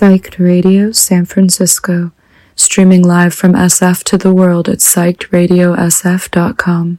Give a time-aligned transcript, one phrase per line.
[0.00, 2.12] Psyched Radio San Francisco,
[2.56, 6.98] streaming live from SF to the world at psychedradiosf.com.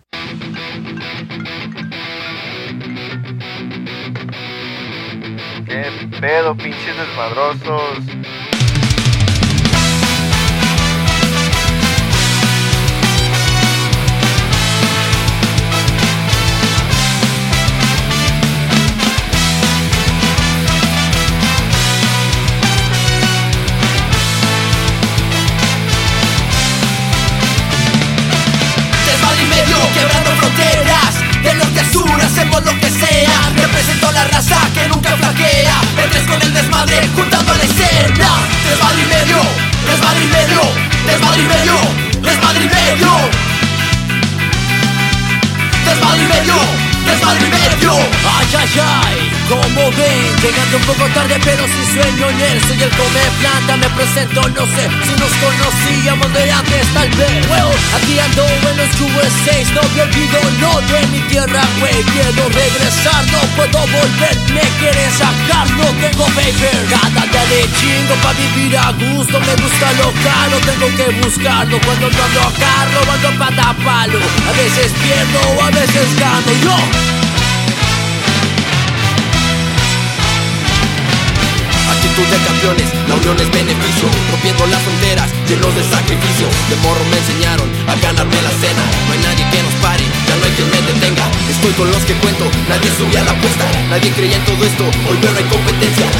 [5.65, 5.83] ¿Qué
[6.21, 8.05] pedo, pinches desmadrosos?
[36.01, 38.29] M3 con el desmadre juntando la escena.
[38.67, 39.37] Desmadre y medio,
[39.85, 40.61] desmadre y medio,
[41.05, 41.75] desmadre y medio,
[42.23, 43.11] desmadre y medio.
[45.85, 46.90] Desmadre y medio.
[47.11, 52.61] Ay, ay, ay, como ven Llegando un poco tarde pero sin sueño en él.
[52.67, 57.47] Soy el come planta, me presento, no sé Si nos conocíamos de antes tal vez.
[57.49, 61.99] Well, aquí ando en los USA No me olvido, no de mi tierra, güey.
[62.13, 64.35] Quiero regresar, no puedo volver.
[64.55, 66.77] Me quieren sacar, no tengo paper.
[66.89, 71.79] Cada día de chingo pa' vivir a gusto Me gusta lo caro, tengo que buscarlo.
[71.81, 76.51] Cuando no ando acá, robando pata palo A veces pierdo, a veces gano.
[76.63, 77.00] Yo
[82.29, 84.05] de campeones, la unión es beneficio.
[84.29, 86.47] Rompiendo las fronteras, llenos de sacrificio.
[86.69, 88.83] De morro me enseñaron a ganarme la cena.
[89.07, 91.25] No hay nadie que nos pare, ya no hay quien me detenga.
[91.49, 94.85] Estoy con los que cuento, nadie sube a la apuesta Nadie creía en todo esto,
[95.09, 95.45] hoy no hay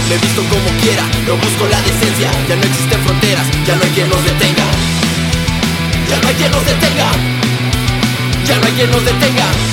[0.09, 2.29] Me visto como quiera, no busco la decencia.
[2.49, 4.65] Ya no existen fronteras, ya no hay quien nos detenga.
[6.09, 7.07] Ya no hay quien nos detenga.
[8.47, 9.70] Ya no hay quien nos detenga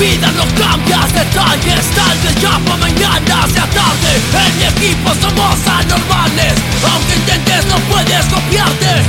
[0.00, 4.12] vida no cambias detalles Tal vez ya para mañana sea tarde.
[4.46, 6.54] En mi equipo somos anormales
[6.90, 9.02] Aunque intentes no puedes copiarte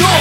[0.00, 0.16] No,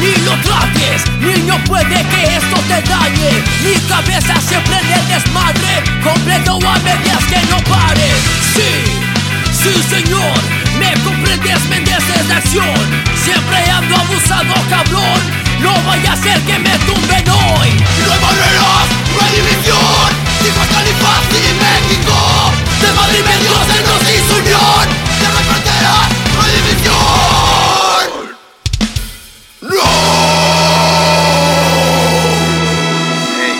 [0.00, 3.32] ni lo trates, niño puede que esto te dañe.
[3.62, 8.10] Mi cabeza siempre en desmadre Completo a medias que no pare.
[8.54, 9.03] Sí,
[9.64, 10.38] sí señor
[10.78, 12.84] Me comprendes, me entiendes de acción.
[13.24, 15.20] Siempre ando abusado cabrón.
[15.60, 17.70] No vaya a ser que me tumben hoy.
[18.04, 20.08] No hay barreras, no hay división.
[20.42, 22.16] Digo Califas y México.
[22.82, 24.86] De Madrid medio se nos hizo unión.
[25.20, 27.04] No hay fronteras, no hay división.
[33.38, 33.56] Hey,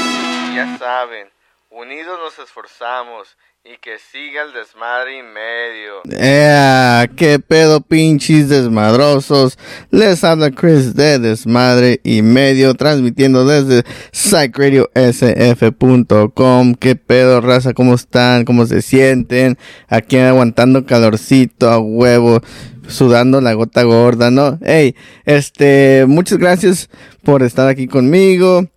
[0.57, 1.27] ya saben,
[1.71, 3.37] unidos nos esforzamos
[3.67, 6.03] y que siga el desmadre y medio.
[6.11, 7.09] ¡Ea!
[7.17, 9.59] ¡Qué pedo, pinches desmadrosos!
[9.91, 16.75] Les habla Chris de Desmadre y Medio, transmitiendo desde psychradiosf.com.
[16.75, 17.73] ¿Qué pedo, raza?
[17.73, 18.45] ¿Cómo están?
[18.45, 19.57] ¿Cómo se sienten?
[19.89, 22.43] Aquí aguantando calorcito a huevo,
[22.87, 24.59] sudando la gota gorda, ¿no?
[24.63, 24.95] ¡Ey!
[25.25, 26.91] Este, muchas gracias
[27.23, 28.69] por estar aquí conmigo.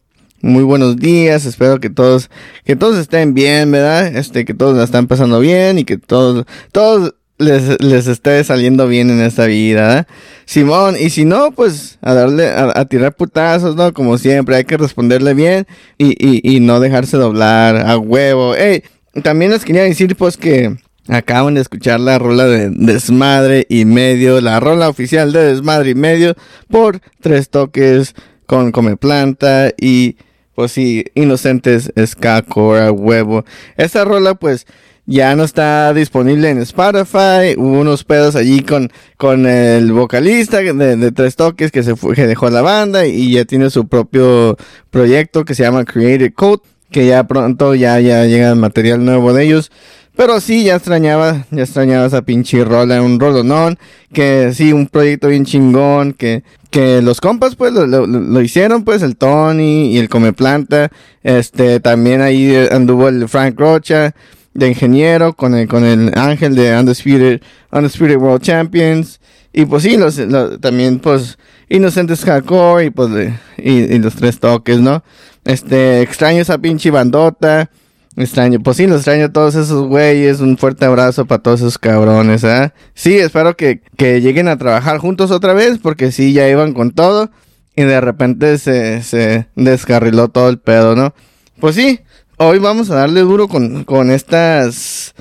[0.41, 2.29] Muy buenos días, espero que todos,
[2.63, 4.15] que todos estén bien, ¿verdad?
[4.15, 8.87] Este, que todos la están pasando bien y que todos, todos les, les esté saliendo
[8.87, 10.07] bien en esta vida, ¿verdad?
[10.45, 13.91] Simón, y si no, pues a darle, a, a tirar putazos, ¿no?
[13.93, 15.65] Como siempre, hay que responderle bien
[15.97, 18.53] y, y, y no dejarse doblar a huevo.
[18.53, 18.83] Ey,
[19.23, 20.77] también les quería decir, pues, que
[21.07, 25.95] acaban de escuchar la rola de Desmadre y Medio, la rola oficial de Desmadre y
[25.95, 26.35] Medio
[26.69, 28.13] por tres toques
[28.45, 30.15] con Come Planta y
[30.57, 33.45] pues sí, Inocentes Ska Core a huevo.
[33.75, 34.65] Esta rola pues
[35.05, 37.53] ya no está disponible en Spotify.
[37.55, 42.15] Hubo unos pedos allí con, con el vocalista de, de tres toques que se fue,
[42.15, 44.57] que dejó la banda y ya tiene su propio
[44.89, 46.63] proyecto que se llama Creative Code.
[46.89, 49.71] Que ya pronto ya, ya llega material nuevo de ellos.
[50.17, 53.77] Pero sí, ya extrañaba, ya extrañaba esa pinche rola, un rolonón,
[54.11, 58.83] que sí, un proyecto bien chingón, que, que los compas pues lo, lo, lo hicieron
[58.83, 60.89] pues el Tony y el Come Planta,
[61.21, 64.15] este, también ahí anduvo el Frank Rocha
[64.55, 67.41] de ingeniero con el, con el Ángel de Undisputed,
[67.71, 69.19] Undisputed World Champions,
[69.53, 71.37] y pues sí, los, los también pues
[71.69, 75.03] Inocentes Hardcore y pues y, y los tres toques, ¿no?
[75.45, 77.69] Este, extraño esa pinche bandota.
[78.17, 80.39] Extraño, pues sí, los extraño a todos esos güeyes.
[80.39, 82.73] Un fuerte abrazo para todos esos cabrones, ¿ah?
[82.95, 86.89] Sí, espero que, que lleguen a trabajar juntos otra vez, porque sí, ya iban con
[86.89, 87.29] todo.
[87.75, 91.13] Y de repente se, se descarriló todo el pedo, ¿no?
[91.59, 91.99] Pues sí,
[92.37, 95.13] hoy vamos a darle duro con, con estas.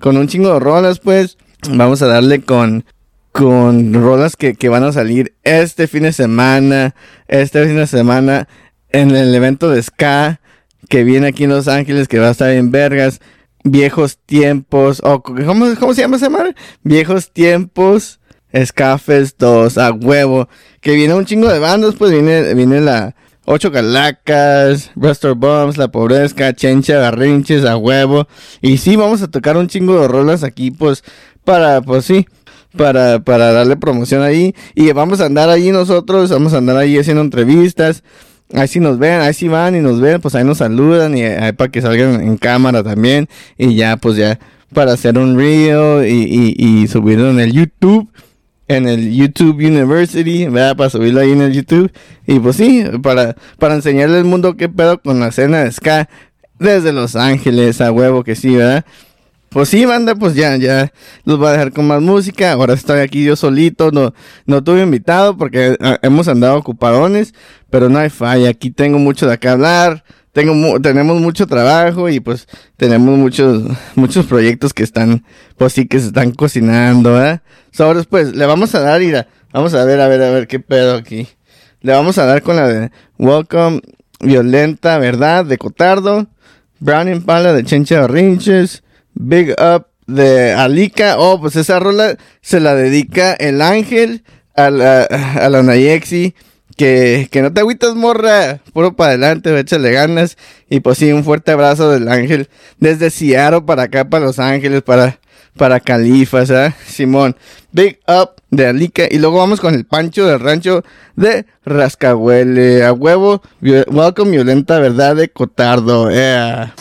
[0.00, 1.38] Con un chingo de rolas, pues.
[1.70, 2.84] Vamos a darle con
[3.30, 6.96] con rolas que, que van a salir este fin de semana,
[7.28, 8.48] este fin de semana
[8.88, 10.39] en el evento de Ska
[10.90, 13.20] que viene aquí en Los Ángeles, que va a estar en Vergas,
[13.62, 16.54] viejos tiempos, o ¿cómo, cómo se llama ese mar?
[16.82, 18.18] Viejos tiempos,
[18.52, 20.48] Scafes 2, a huevo,
[20.80, 23.14] que viene un chingo de bandas, pues viene, viene la
[23.44, 28.26] Ocho Calacas, Restore Bombs, La Pobrezca, Chencha, Garrinches, a huevo,
[28.60, 31.04] y sí, vamos a tocar un chingo de rolas aquí, pues,
[31.44, 32.26] para, pues sí,
[32.76, 34.56] para, para darle promoción ahí.
[34.74, 38.02] Y vamos a andar ahí nosotros, vamos a andar ahí haciendo entrevistas.
[38.52, 41.22] Ahí si nos ven, ahí si van y nos ven, pues ahí nos saludan y
[41.22, 43.28] ahí para que salgan en cámara también.
[43.56, 44.38] Y ya, pues ya,
[44.72, 48.08] para hacer un reel y, y, y subirlo en el YouTube.
[48.68, 50.76] En el YouTube University, ¿verdad?
[50.76, 51.90] Para subirlo ahí en el YouTube.
[52.26, 56.08] Y pues sí, para, para enseñarle al mundo qué pedo con la escena de Ska
[56.60, 58.84] desde Los Ángeles, a huevo que sí, ¿verdad?
[59.50, 60.92] Pues sí, banda, pues ya, ya
[61.24, 62.52] los voy a dejar con más música.
[62.52, 64.14] Ahora estoy aquí yo solito, no,
[64.46, 67.34] no tuve invitado porque ah, hemos andado ocupadones,
[67.68, 68.50] pero no hay falla.
[68.50, 73.64] Aquí tengo mucho de acá hablar, tengo mu- tenemos mucho trabajo y pues tenemos muchos,
[73.96, 75.24] muchos proyectos que están,
[75.56, 77.40] pues sí, que se están cocinando, ¿eh?
[77.72, 80.46] So, ahora pues le vamos a dar, ira, vamos a ver, a ver, a ver
[80.46, 81.26] qué pedo aquí.
[81.80, 83.80] Le vamos a dar con la de Welcome
[84.20, 85.44] Violenta, ¿verdad?
[85.44, 86.28] De Cotardo.
[86.78, 88.84] Brown Impala de Chencha Rinches.
[89.20, 91.18] Big Up de Alica.
[91.18, 94.24] Oh, pues esa rola se la dedica el ángel
[94.56, 96.34] a la, a la Nayexi.
[96.76, 98.60] Que, que no te agüitas, morra.
[98.72, 100.38] Puro para adelante, échale ganas.
[100.70, 102.48] Y pues sí, un fuerte abrazo del ángel.
[102.78, 105.18] Desde Seattle para acá, para Los Ángeles, para,
[105.58, 106.74] para Califas, ¿eh?
[106.86, 107.36] Simón.
[107.70, 109.04] Big Up de Alica.
[109.10, 110.82] Y luego vamos con el Pancho del rancho
[111.16, 112.82] de Rascahuele.
[112.82, 113.42] A huevo.
[113.60, 116.10] Welcome Violenta Verdad de Cotardo.
[116.10, 116.74] Yeah.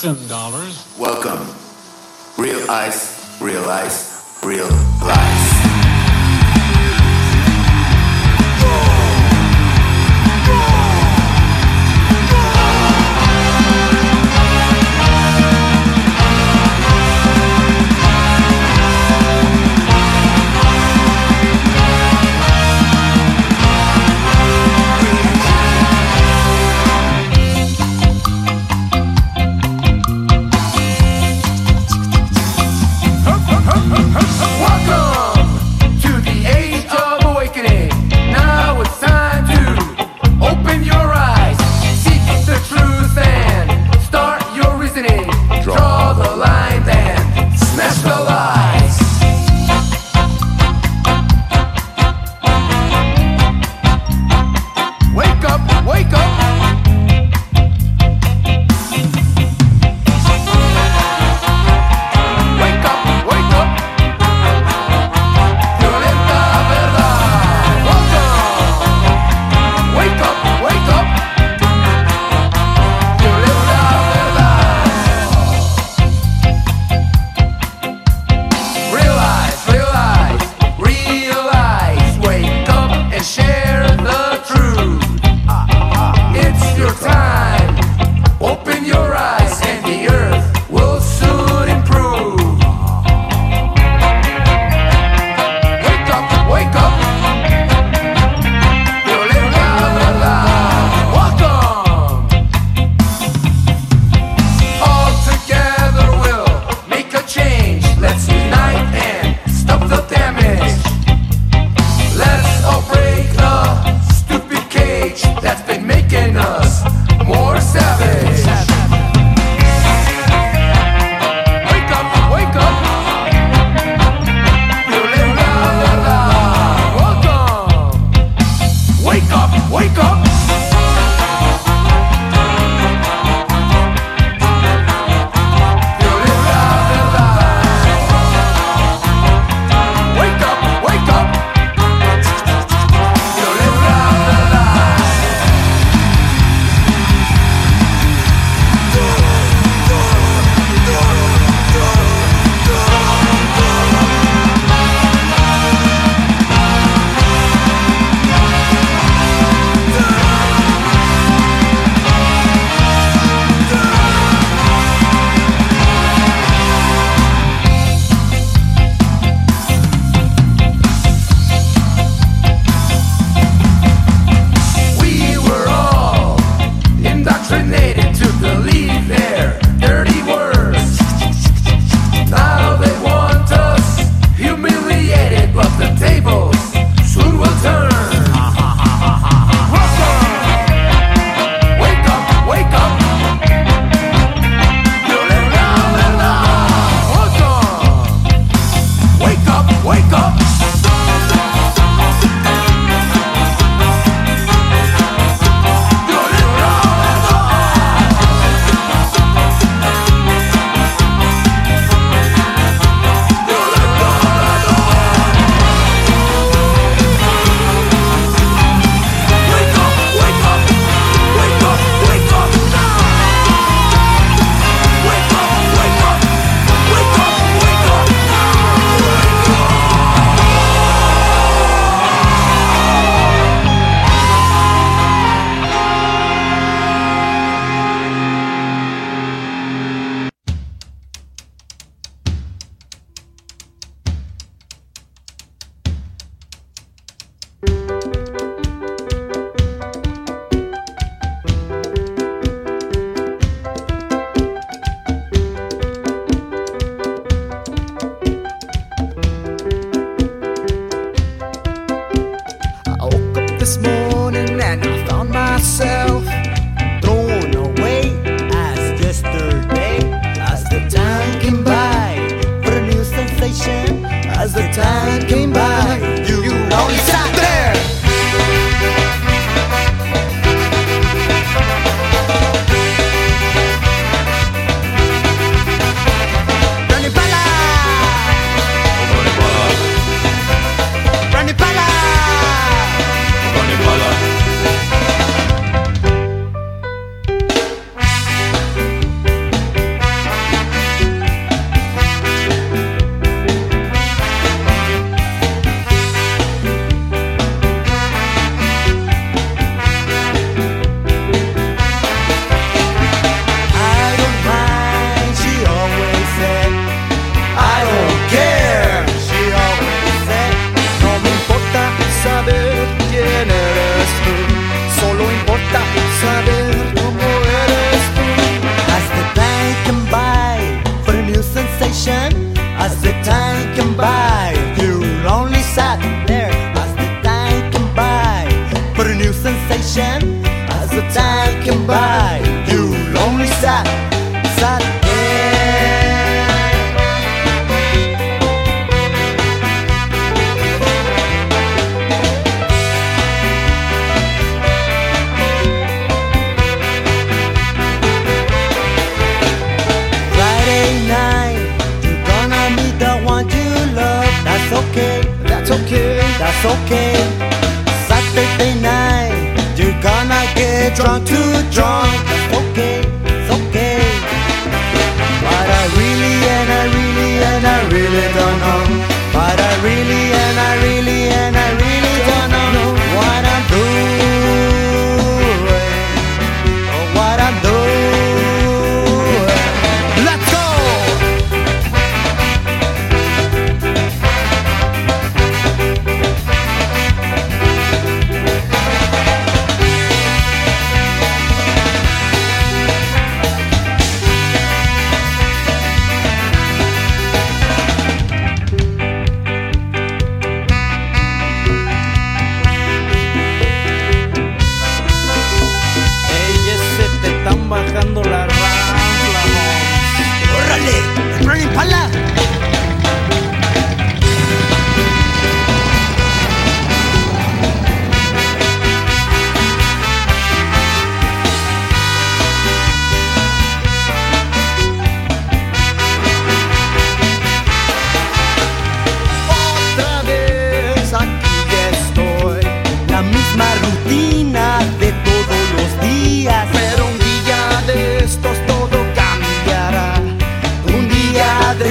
[0.00, 0.96] Dollars.
[0.96, 1.44] Welcome.
[2.38, 4.68] Real ice, real ice, real
[5.02, 5.57] life.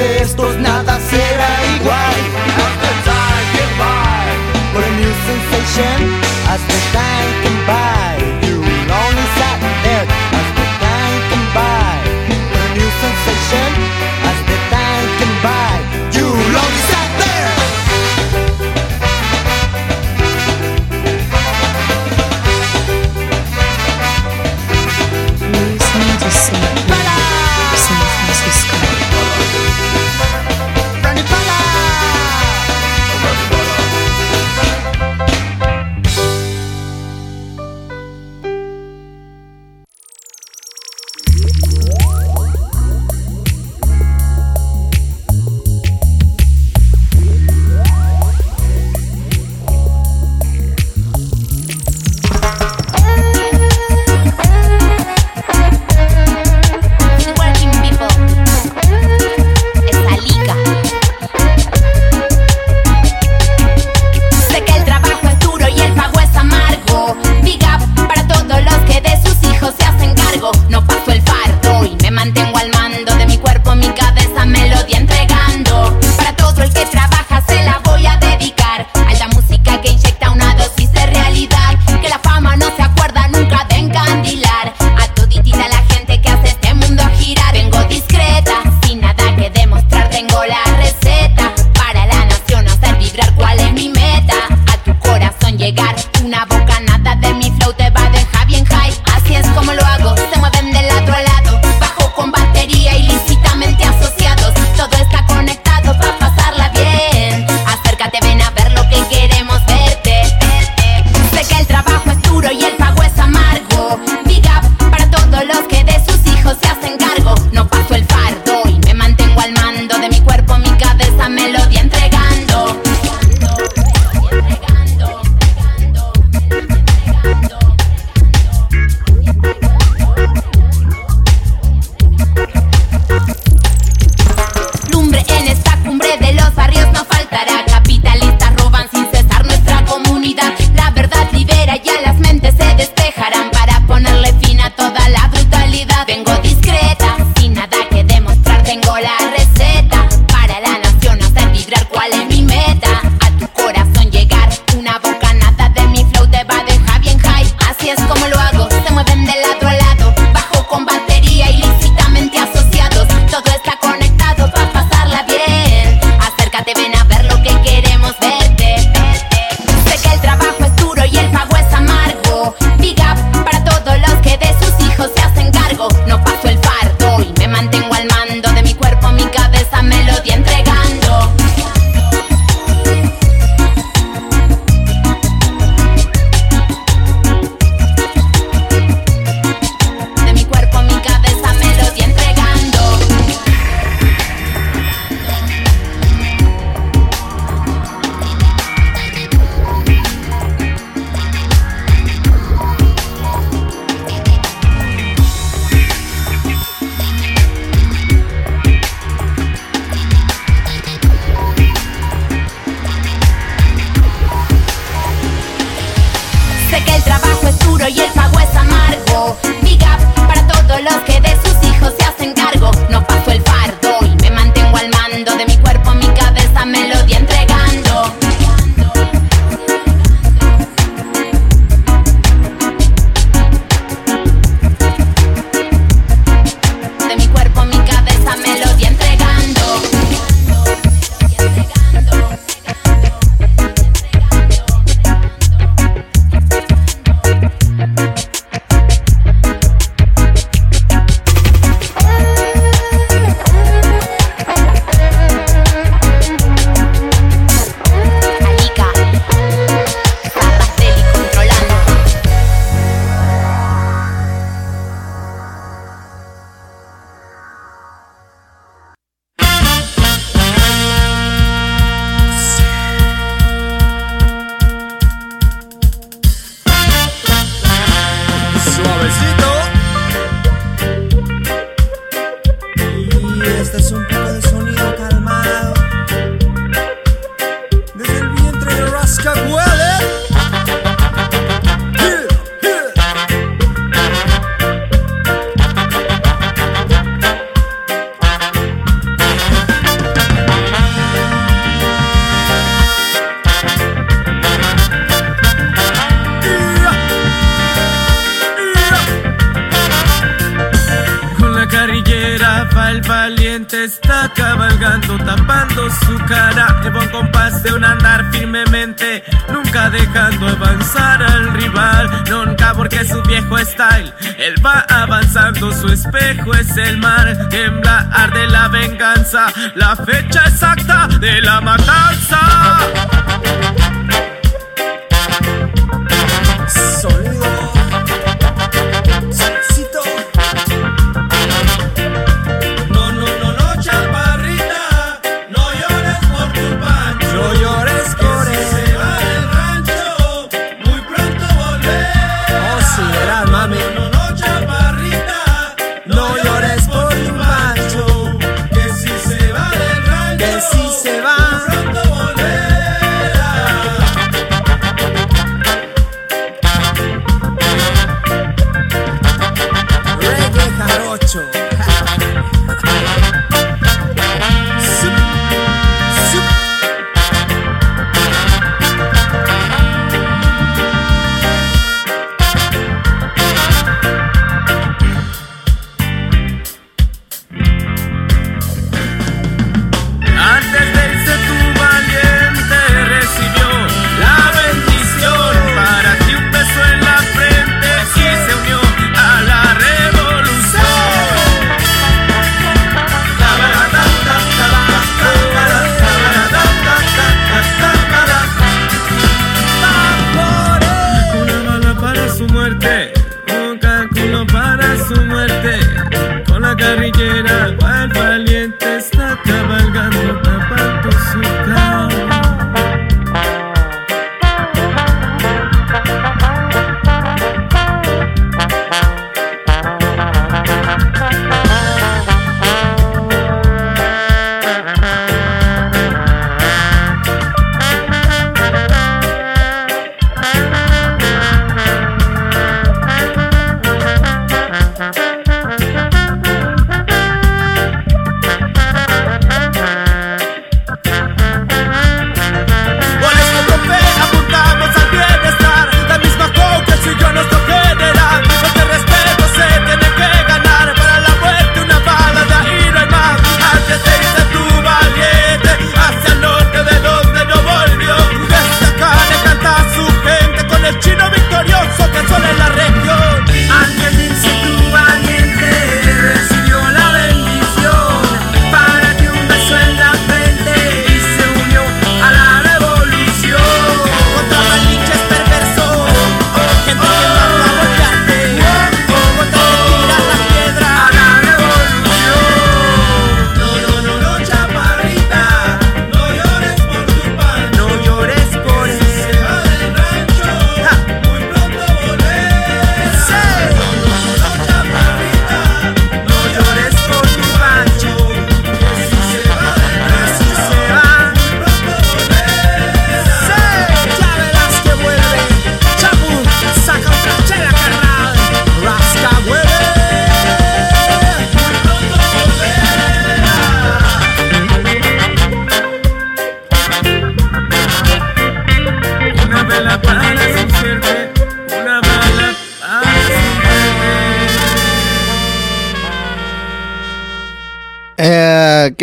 [0.07, 0.57] Estos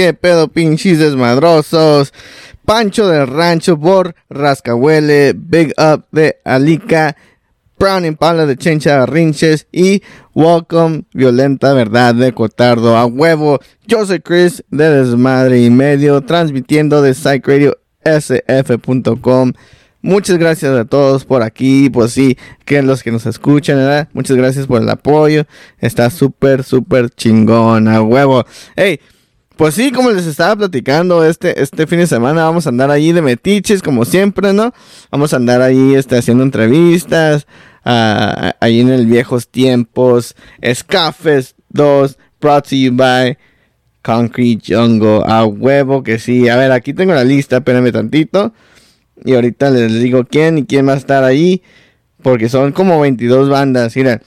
[0.05, 2.12] qué pedo, pinches desmadrosos.
[2.67, 7.17] Pancho del Rancho por Rascahuele, Big Up de Alica,
[7.79, 10.03] Brown Impala de Chencha Rinches y
[10.35, 13.61] Welcome Violenta Verdad de Cotardo a huevo.
[13.87, 19.55] Yo soy Chris de Desmadre y Medio, transmitiendo de Psych Radio sf.com.
[20.03, 22.37] Muchas gracias a todos por aquí, pues sí,
[22.67, 24.07] que los que nos escuchan.
[24.12, 25.47] Muchas gracias por el apoyo.
[25.79, 28.45] Está súper, súper chingón, a huevo.
[28.77, 29.01] Hey,
[29.57, 33.12] pues sí, como les estaba platicando, este, este fin de semana vamos a andar ahí
[33.12, 34.73] de metiches, como siempre, ¿no?
[35.11, 37.47] Vamos a andar ahí este, haciendo entrevistas,
[37.85, 40.35] ah, ahí en el viejos tiempos,
[40.75, 43.37] Scafes 2, brought to you by
[44.05, 46.49] Concrete Jungle, a huevo que sí.
[46.49, 48.53] A ver, aquí tengo la lista, espérenme tantito.
[49.25, 51.62] Y ahorita les digo quién y quién va a estar ahí.
[52.23, 53.97] Porque son como 22 bandas.
[53.97, 54.21] Mira,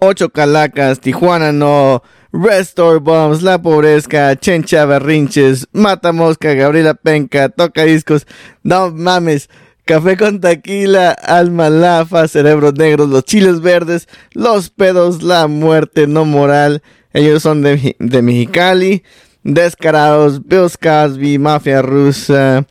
[0.00, 7.84] 8 Calacas, Tijuana No, Restore Bombs, La Pobrezca, Chencha Berrinches, Mata Mosca, Gabriela Penca, Toca
[7.84, 8.26] Discos,
[8.62, 9.48] No Mames,
[9.84, 16.24] Café con Taquila, Alma Lafa, Cerebros Negros, Los Chiles Verdes, Los Pedos, La Muerte No
[16.24, 16.82] Moral.
[17.12, 19.02] Ellos son de, de Mexicali.
[19.42, 22.66] Descarados, Bill Cosby, Mafia Rusa,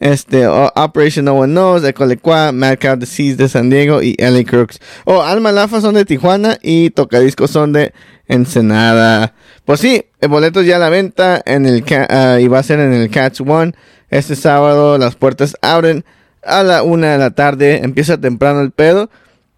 [0.00, 4.80] este, Operation No One Knows, Ecolecua, Mad Cow Disease de San Diego y Ellie Crooks.
[5.04, 7.92] O Alma Lafa son de Tijuana y Tocadiscos son de
[8.28, 9.34] Ensenada.
[9.64, 12.80] Pues sí, el boletos ya a la venta en el ah, y va a ser
[12.80, 13.74] en el Catch One.
[14.10, 16.04] Este sábado las puertas abren
[16.42, 17.80] a la una de la tarde.
[17.82, 19.10] Empieza temprano el pedo.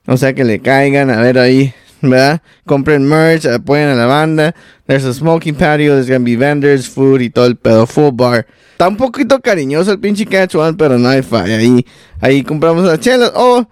[0.07, 2.43] O sea que le caigan a ver ahí, ¿verdad?
[2.67, 4.55] Compren merch, apoyen a la banda.
[4.91, 8.45] There's a smoking patio, there's gonna be vendors, food y todo el pedo, full bar.
[8.73, 11.59] Está un poquito cariñoso el pinche Catch One, pero no hay falla.
[11.59, 11.87] Ahí,
[12.21, 13.31] ahí compramos las chelas.
[13.37, 13.69] O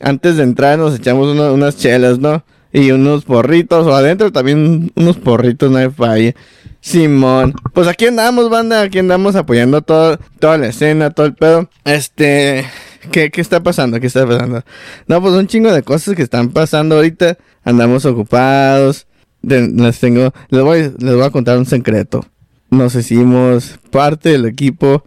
[0.00, 2.42] antes de entrar nos echamos unas chelas, ¿no?
[2.72, 6.34] Y unos porritos, o adentro también unos porritos, no hay falla.
[6.80, 7.52] Simón.
[7.74, 11.68] Pues aquí andamos, banda, aquí andamos apoyando todo, toda la escena, todo el pedo.
[11.84, 12.64] Este,
[13.10, 14.00] ¿qué, ¿qué está pasando?
[14.00, 14.62] ¿Qué está pasando?
[15.06, 17.36] No, pues un chingo de cosas que están pasando ahorita.
[17.62, 19.06] Andamos ocupados.
[19.42, 22.24] De- les tengo, les voy, les voy a contar un secreto.
[22.70, 25.04] Nos hicimos parte del equipo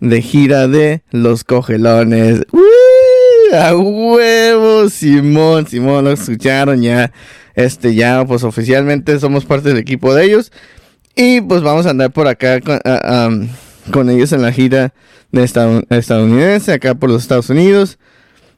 [0.00, 2.44] de gira de los cogelones.
[2.52, 2.62] ¡Woo!
[3.58, 7.12] A huevo, Simón, Simón, lo escucharon ya.
[7.54, 10.52] Este, ya, pues oficialmente somos parte del equipo de ellos.
[11.16, 12.78] Y pues vamos a andar por acá con,
[13.92, 14.94] con ellos en la gira
[15.32, 17.98] de estad- estadounidense, acá por los Estados Unidos.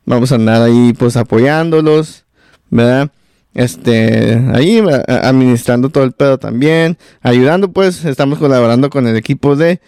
[0.05, 2.25] Vamos a andar ahí pues apoyándolos,
[2.71, 3.11] ¿verdad?
[3.55, 9.81] Este, ahí administrando todo el pedo también, ayudando pues, estamos colaborando con el equipo de,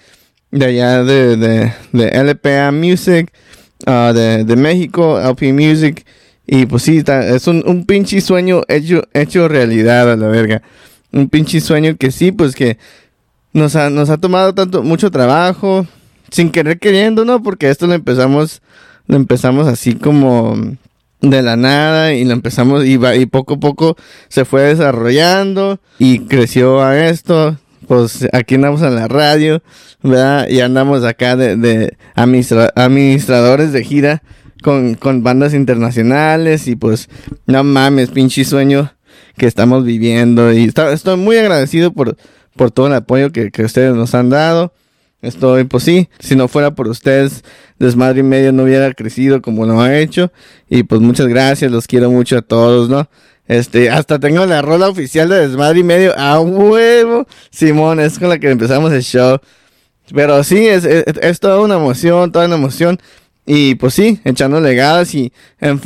[0.51, 3.33] de allá de, de, LPA Music,
[3.87, 6.05] ah, de, de México, LP Music,
[6.47, 10.63] y pues sí, es un, un pinche sueño hecho, hecho realidad a la verga.
[11.11, 12.77] Un pinche sueño que sí, pues que
[13.53, 15.87] nos ha, nos ha tomado tanto, mucho trabajo,
[16.31, 17.43] sin querer queriendo, ¿no?
[17.43, 18.61] Porque esto lo empezamos,
[19.07, 20.77] lo empezamos así como
[21.31, 23.97] de la nada y lo empezamos y, va- y poco a poco
[24.29, 27.57] se fue desarrollando y creció a esto.
[27.87, 29.63] Pues aquí andamos en la radio,
[30.03, 30.49] ¿verdad?
[30.49, 34.23] Y andamos acá de, de administra- administradores de gira
[34.63, 37.09] con, con bandas internacionales y pues
[37.47, 38.91] no mames, pinche sueño
[39.37, 42.17] que estamos viviendo y estoy muy agradecido por,
[42.57, 44.73] por todo el apoyo que, que ustedes nos han dado.
[45.25, 47.45] Estoy, pues sí, si no fuera por ustedes,
[47.79, 50.33] Desmadre y Medio no hubiera crecido como lo ha hecho.
[50.69, 53.09] Y pues muchas gracias, los quiero mucho a todos, ¿no?
[53.47, 57.27] Este, hasta tengo la rola oficial de Desmadre y Medio a huevo.
[57.51, 59.39] Simón, es con la que empezamos el show.
[60.15, 62.99] Pero sí, es, es, es toda una emoción, toda una emoción.
[63.47, 65.77] Y pues sí, echándole ganas y eh,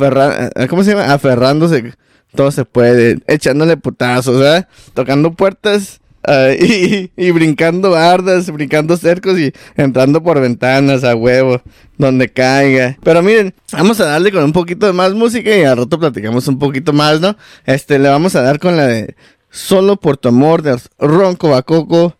[0.69, 1.13] ¿cómo se llama?
[1.13, 1.93] Aferrándose,
[2.33, 4.67] todo se puede, echándole putazos, ¿verdad?
[4.93, 11.61] Tocando puertas ah, y, brincando bardas, brincando cercos y entrando por ventanas a huevo,
[11.97, 12.97] donde caiga.
[13.03, 16.47] Pero miren, vamos a darle con un poquito de más música y al rato platicamos
[16.47, 17.35] un poquito más, ¿no?
[17.65, 19.15] Este, le vamos a dar con la de
[19.51, 22.15] Solo por tu amor de Ronco Bacoco.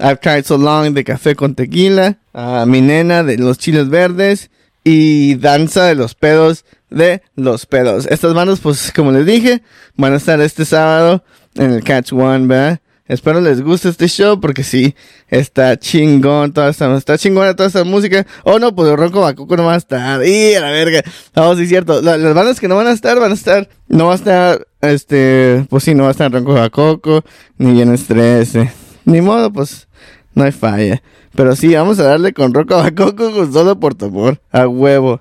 [0.00, 4.50] I've Tried So Long de Café con Tequila, a Mi Nena de Los Chiles Verdes
[4.82, 8.06] y Danza de los Pedos de Los Pedos.
[8.06, 9.62] Estas bandas, pues como les dije,
[9.96, 11.22] van a estar este sábado
[11.54, 12.80] en el Catch One, ¿verdad?
[13.12, 14.94] Espero les guste este show porque sí,
[15.28, 18.26] está chingón toda esta, está chingona toda esta música.
[18.44, 20.24] Oh no, pues Ronco Bacuco no va a estar.
[20.26, 21.02] Y a la verga.
[21.34, 22.00] Vamos, sí cierto.
[22.00, 24.66] La- las bandas que no van a estar, van a estar, no va a estar,
[24.80, 27.22] este, pues sí, no va a estar Ronco Bacoco,
[27.58, 28.54] ni Bien Estrés.
[29.04, 29.88] Ni modo, pues
[30.34, 31.02] no hay falla.
[31.34, 34.36] Pero sí, vamos a darle con Rocco Bacoco con solo por tu.
[34.52, 35.20] A huevo.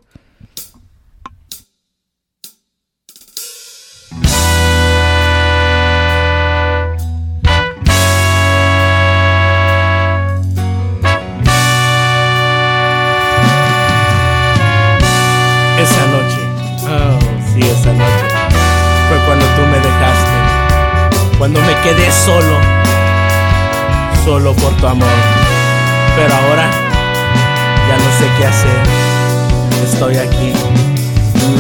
[17.72, 18.26] Esa noche,
[19.08, 22.58] fue cuando tú me dejaste, cuando me quedé solo,
[24.26, 25.08] solo por tu amor.
[26.16, 26.70] Pero ahora
[27.88, 28.80] ya no sé qué hacer,
[29.86, 30.54] estoy aquí,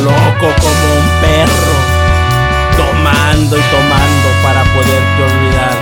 [0.03, 1.75] loco como un perro,
[2.77, 5.75] tomando y tomando para poderte olvidar.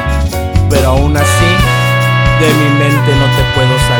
[0.69, 1.51] Pero aún así,
[2.39, 3.98] de mi mente no te puedo sacar.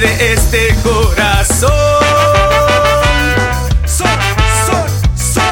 [0.00, 1.70] De este corazón.
[3.84, 4.08] Sol,
[4.66, 5.42] sol, sol.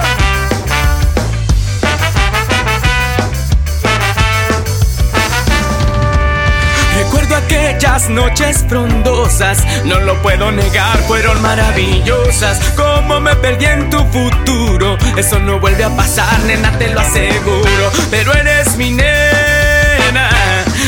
[6.96, 12.58] Recuerdo aquellas noches frondosas, no lo puedo negar, fueron maravillosas.
[12.76, 17.90] Como me perdí en tu futuro, eso no vuelve a pasar, nena, te lo aseguro.
[18.10, 19.39] Pero eres mi nena,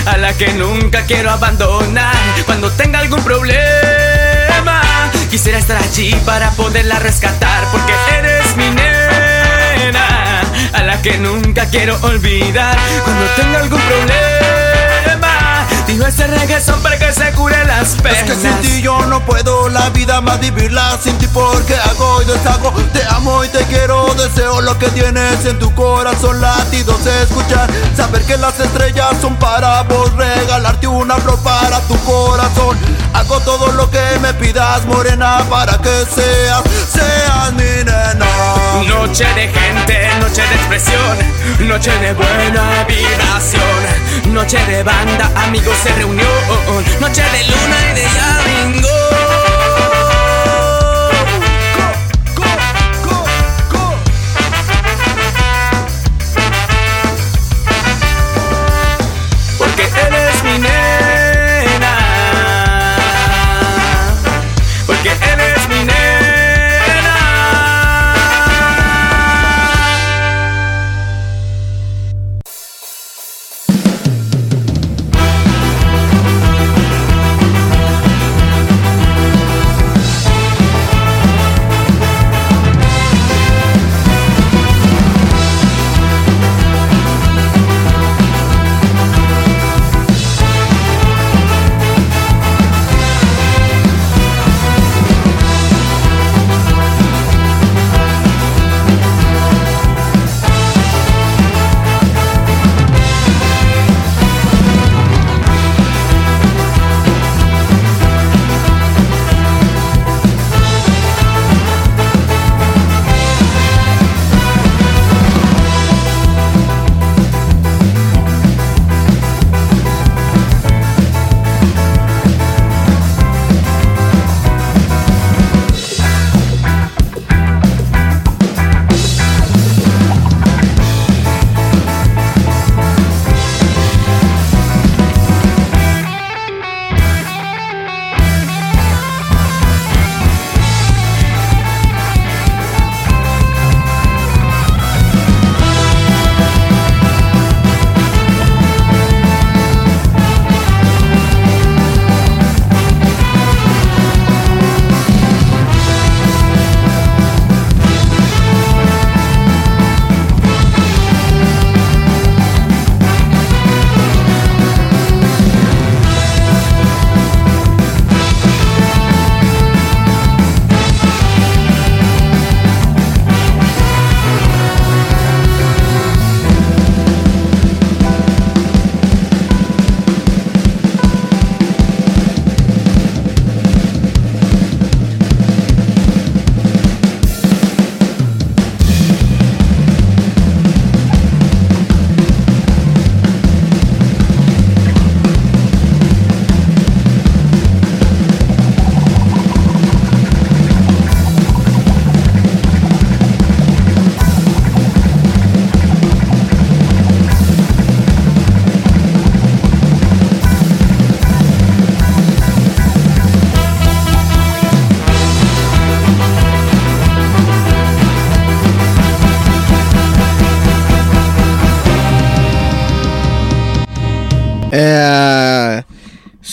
[0.07, 2.15] a la que nunca quiero abandonar.
[2.47, 4.83] Cuando tenga algún problema,
[5.31, 10.43] quisiera estar allí para poderla rescatar, porque eres mi nena,
[10.73, 12.77] a la que nunca quiero olvidar.
[13.05, 14.62] Cuando tenga algún problema,
[15.93, 18.19] digo ese reggaetón para que se cure las penas.
[18.19, 20.99] Es que sin ti yo no puedo la vida más vivirla.
[21.03, 22.73] Sin ti porque hago y deshago.
[22.93, 26.41] Te amo y te quiero, deseo lo que tienes en tu corazón.
[26.41, 30.13] Latidos escuchar, saber que las estrellas son para vos.
[30.15, 32.79] Regalarte una flor para tu corazón.
[33.13, 38.02] Hago todo lo que me pidas morena para que seas, seas mi nena
[38.81, 41.19] Noche de gente, noche de expresión,
[41.69, 46.25] noche de buena vibración, noche de banda, amigos se reunió,
[46.99, 48.82] noche de luna y de llamingo.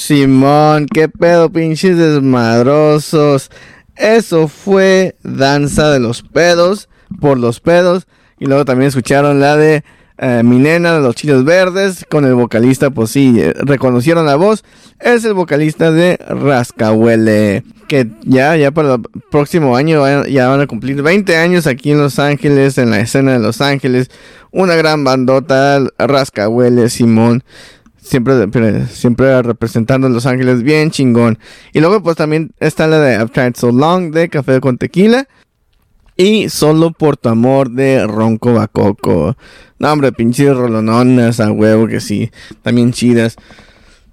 [0.09, 3.51] Simón, qué pedo, pinches desmadrosos.
[3.95, 6.89] Eso fue Danza de los Pedos,
[7.21, 8.07] por los pedos.
[8.39, 9.83] Y luego también escucharon la de
[10.17, 14.35] eh, Mi Nena de los Chiles Verdes, con el vocalista, pues sí, eh, reconocieron la
[14.35, 14.63] voz.
[14.99, 17.63] Es el vocalista de Rascahuele.
[17.87, 21.99] Que ya, ya para el próximo año ya van a cumplir 20 años aquí en
[21.99, 24.09] Los Ángeles, en la escena de Los Ángeles.
[24.49, 27.43] Una gran bandota, Rascahuele, Simón.
[28.09, 31.37] Siempre, siempre representando a Los Ángeles bien chingón.
[31.73, 35.27] Y luego pues también está la de I've Tried So Long de Café con Tequila.
[36.17, 39.37] Y Solo por tu amor de Ronco Bacoco.
[39.77, 42.31] No, hombre, pinches rolononas a huevo que sí.
[42.61, 43.37] También chidas.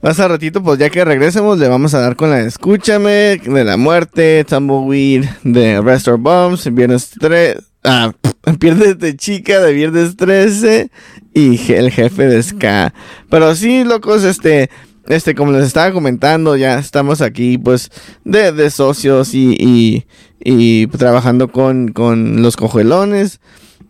[0.03, 3.41] Más a ratito, pues ya que regresemos, le vamos a dar con la de Escúchame,
[3.43, 7.57] de la muerte, Tumbleweed, de Restore Bombs, Viernes 3,
[7.87, 8.13] ah,
[8.61, 10.91] Pierdes de chica, de Viernes 13,
[11.35, 12.93] y el jefe de Ska.
[13.31, 14.71] Pero sí, locos, este,
[15.07, 17.91] este, como les estaba comentando, ya estamos aquí, pues,
[18.25, 20.07] de, de socios y, y,
[20.41, 23.41] y trabajando con, con los cojuelones.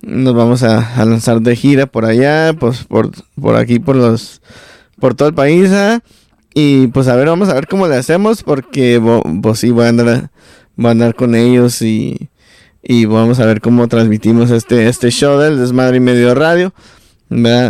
[0.03, 4.41] Nos vamos a, a lanzar de gira por allá, pues, por, por aquí, por los
[4.99, 5.71] por todo el país.
[5.73, 6.01] ¿ah?
[6.55, 9.01] Y pues a ver, vamos a ver cómo le hacemos porque
[9.43, 10.31] pues sí, voy a andar,
[10.77, 12.31] voy a andar con ellos y,
[12.87, 16.73] y vamos a ver cómo transmitimos este, este show del Desmadre y Medio Radio.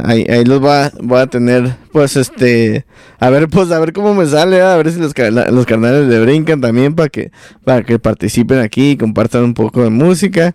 [0.05, 2.85] Ahí, ahí los voy a, voy a tener, pues este,
[3.19, 5.15] a ver, pues a ver cómo me sale, a ver si los,
[5.51, 7.31] los carnales le brincan también para que,
[7.65, 10.55] para que participen aquí y compartan un poco de música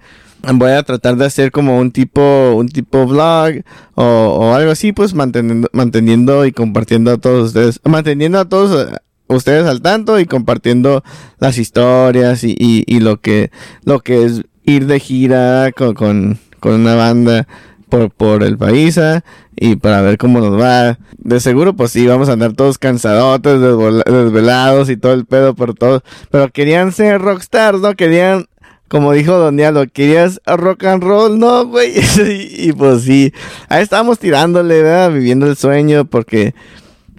[0.54, 3.64] voy a tratar de hacer como un tipo un tipo vlog
[3.96, 8.98] o, algo así pues manteniendo manteniendo y compartiendo a todos ustedes manteniendo a todos eh,
[9.28, 11.04] ustedes al tanto y compartiendo
[11.40, 13.52] las historias y, y, lo que
[13.84, 17.48] lo que es ir de gira con, con, una banda
[17.90, 19.24] por, por el país ¿ah?
[19.56, 20.98] y para ver cómo nos va.
[21.18, 25.74] De seguro, pues sí, vamos a andar todos cansadotes, desvelados y todo el pedo por
[25.74, 26.02] todos.
[26.30, 27.96] Pero querían ser rockstars, ¿no?
[27.96, 28.46] Querían
[28.92, 31.40] como dijo Don Diablo, ¿querías rock and roll?
[31.40, 31.94] No, güey.
[32.58, 33.32] y, pues sí,
[33.70, 35.14] ahí estábamos tirándole, ¿verdad?
[35.14, 36.54] Viviendo el sueño, porque,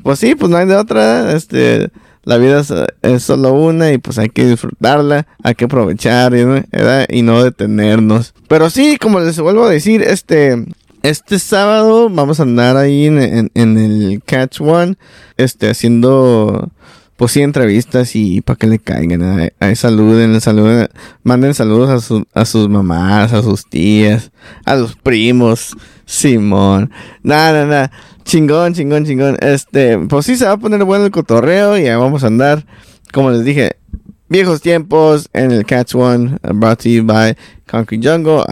[0.03, 1.89] pues sí, pues no hay de otra, este,
[2.25, 2.63] la vida
[3.03, 6.35] es, solo una y pues hay que disfrutarla, hay que aprovechar.
[7.09, 8.35] Y no detenernos.
[8.49, 10.65] Pero sí, como les vuelvo a decir, este,
[11.03, 14.97] este sábado vamos a andar ahí en, el Catch One,
[15.37, 16.71] este, haciendo
[17.17, 19.53] pues sí, entrevistas y para que le caigan.
[19.61, 20.89] Ahí, saluden, saluden,
[21.23, 24.33] manden saludos a, a sus mamás, a sus tías,
[24.65, 26.91] a los primos, Simón.
[27.23, 27.93] Nada, nada,
[28.25, 29.37] chingón, chingón, chingón.
[29.41, 32.65] Este, pues sí, se va a poner bueno el cotorreo y vamos a andar,
[33.13, 33.77] como les dije,
[34.33, 37.37] Viejos tiempos en el Catch One, brought to you by
[37.71, 38.43] Concrete Jungle.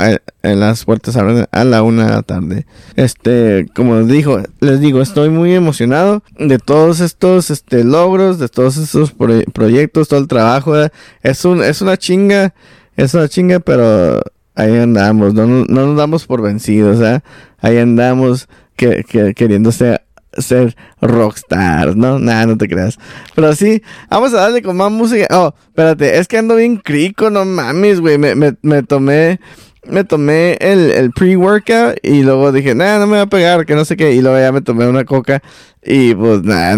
[0.42, 2.66] En las puertas a la una de la tarde.
[2.96, 8.50] Este, como les digo, les digo, estoy muy emocionado de todos estos este, logros, de
[8.50, 9.14] todos estos
[9.54, 10.74] proyectos, todo el trabajo.
[11.22, 12.52] Es, un, es una chinga,
[12.98, 14.20] es una chinga, pero
[14.60, 17.20] ahí andamos, no, no nos damos por vencidos, ¿eh?
[17.60, 20.00] ahí andamos que, que, queriéndose
[20.36, 22.18] ser rockstar, ¿no?
[22.18, 22.98] Nada, no te creas.
[23.34, 25.26] Pero sí, vamos a darle con más música.
[25.30, 28.16] Oh, espérate, es que ando bien crico, no mames, güey.
[28.16, 29.40] Me, me, tomé,
[29.88, 33.74] me tomé el, el pre-workout y luego dije, nada, no me va a pegar, que
[33.74, 34.14] no sé qué.
[34.14, 35.42] Y luego ya me tomé una coca
[35.82, 36.76] y pues nada,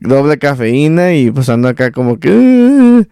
[0.00, 2.30] doble cafeína y pues ando acá como que...
[2.30, 3.04] Uh,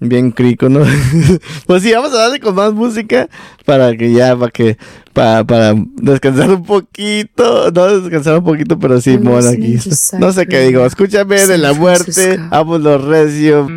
[0.00, 0.80] bien crico, ¿no?
[1.66, 3.28] pues sí, vamos a darle con más música
[3.64, 4.78] para que ya, para que,
[5.12, 9.78] para, para descansar un poquito, no descansar un poquito, pero sí, mola aquí.
[10.18, 13.68] No sé qué digo, escúchame de la muerte, amo los recios.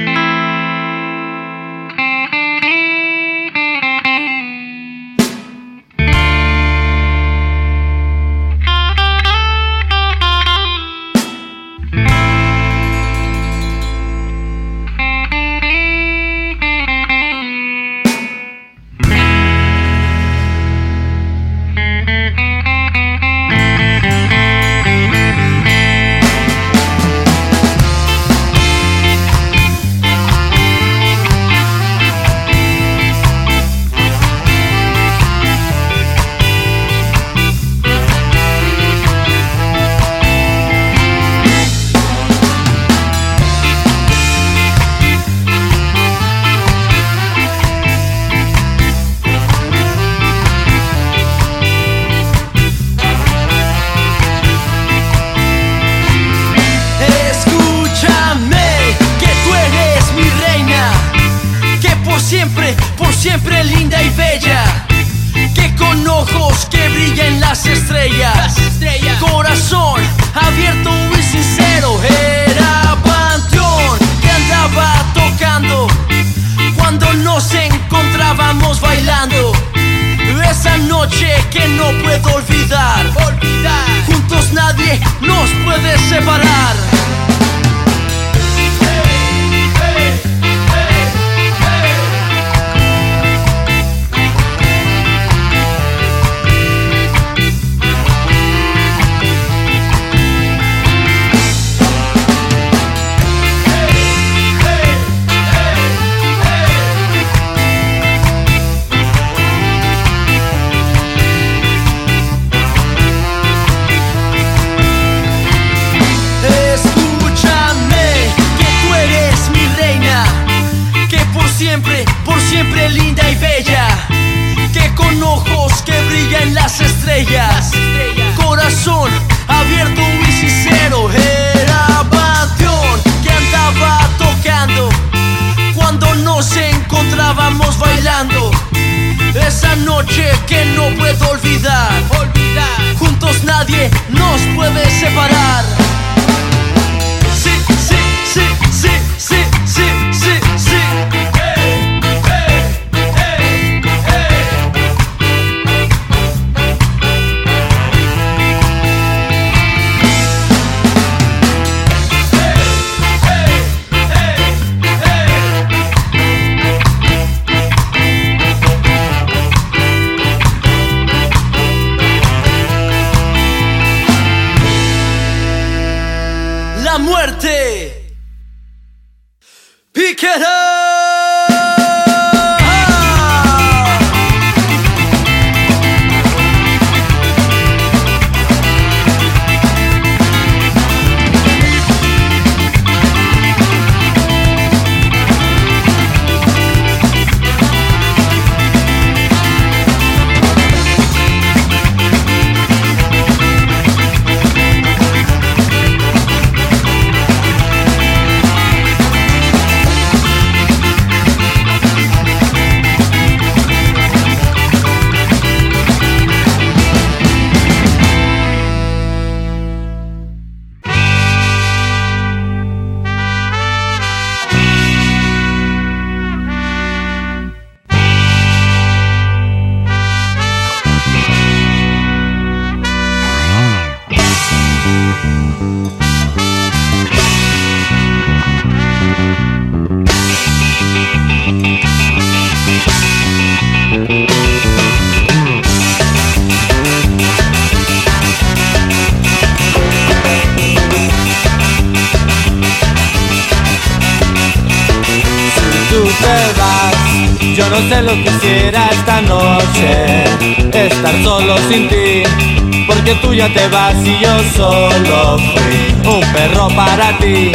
[264.55, 267.51] Solo fui un perro para ti.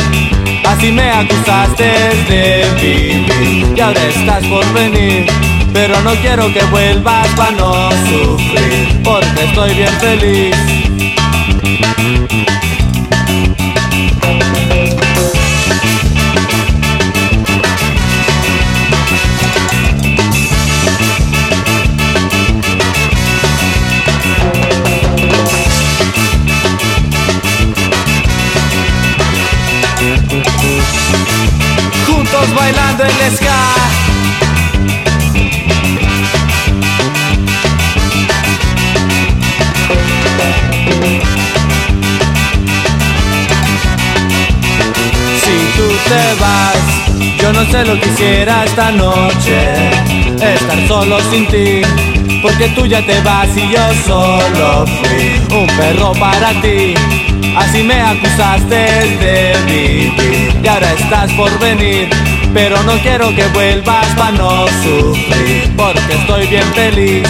[0.65, 1.85] Así me acusaste
[2.29, 5.27] de vivir y ahora estás por venir.
[5.73, 10.76] Pero no quiero que vuelvas para no sufrir, porque estoy bien feliz.
[47.47, 49.57] Yo no sé lo que quisiera esta noche.
[50.35, 51.81] Estar solo sin ti,
[52.43, 56.95] porque tú ya te vas y yo solo fui un perro para ti.
[57.57, 62.09] Así me acusaste de vivir y ahora estás por venir.
[62.53, 67.29] Pero no quiero que vuelvas para no sufrir, porque estoy bien feliz.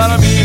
[0.00, 0.42] Para mí,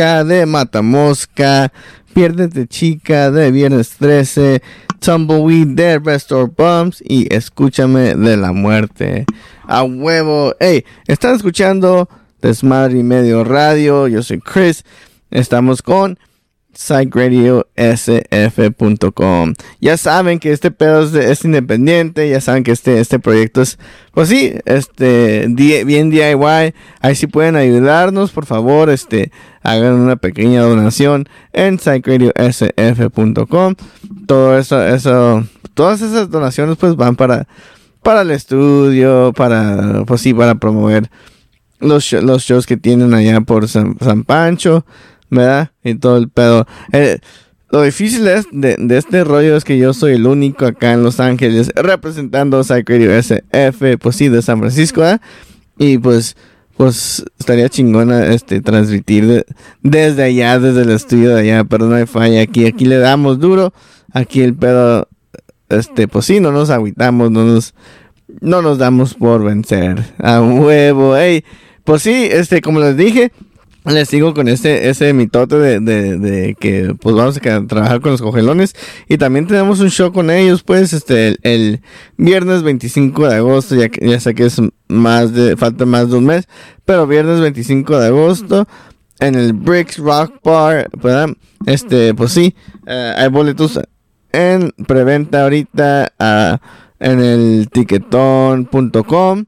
[0.00, 1.70] De Matamosca,
[2.14, 4.62] Piérdete Chica, de Viernes 13,
[4.98, 9.26] Tumbleweed, de Restore Bumps y Escúchame de la Muerte.
[9.66, 12.08] A huevo, hey, están escuchando
[12.40, 14.86] Desmadre y Medio Radio, yo soy Chris,
[15.30, 16.18] estamos con
[16.74, 19.54] psychradiosf.com.
[19.80, 23.62] Ya saben que este pedo es, de, es, independiente, ya saben que este, este proyecto
[23.62, 23.78] es,
[24.12, 26.74] pues sí, este, bien DIY.
[27.00, 33.74] Ahí sí pueden ayudarnos, por favor, este, hagan una pequeña donación en psychradiosf.com.
[34.26, 35.44] Todo eso, eso,
[35.74, 37.48] todas esas donaciones pues van para,
[38.02, 41.10] para el estudio, para, pues sí, para promover
[41.80, 44.84] los, los shows que tienen allá por San, San Pancho.
[45.30, 45.70] ¿verdad?
[45.82, 46.66] Y todo el pedo.
[46.92, 47.18] Eh,
[47.70, 51.04] lo difícil es de, de, este rollo es que yo soy el único acá en
[51.04, 55.02] Los Ángeles representando Sacred SF, pues sí, de San Francisco.
[55.78, 56.36] Y pues,
[56.76, 59.44] pues estaría chingona este, transmitir
[59.82, 63.38] desde allá, desde el estudio de allá, pero no hay falla aquí, aquí le damos
[63.38, 63.72] duro,
[64.12, 65.06] aquí el pedo,
[65.68, 67.74] este, pues sí, no nos agüitamos, no nos,
[68.40, 71.44] no nos damos por vencer, a huevo, ey,
[71.84, 73.30] pues sí, este, como les dije,
[73.84, 78.12] les sigo con ese, ese mitote de, de, de que pues vamos a trabajar con
[78.12, 78.74] los cogelones.
[79.08, 81.80] Y también tenemos un show con ellos, pues, este, el,
[82.16, 86.26] viernes 25 de agosto, ya, ya sé que es más de, falta más de un
[86.26, 86.48] mes,
[86.84, 88.68] pero viernes 25 de agosto.
[89.18, 91.28] En el Bricks Rock Bar, ¿verdad?
[91.66, 92.54] Este, pues sí,
[92.86, 93.78] eh, hay boletos
[94.32, 96.58] en preventa ahorita ah,
[96.98, 99.44] en el tiquetón.com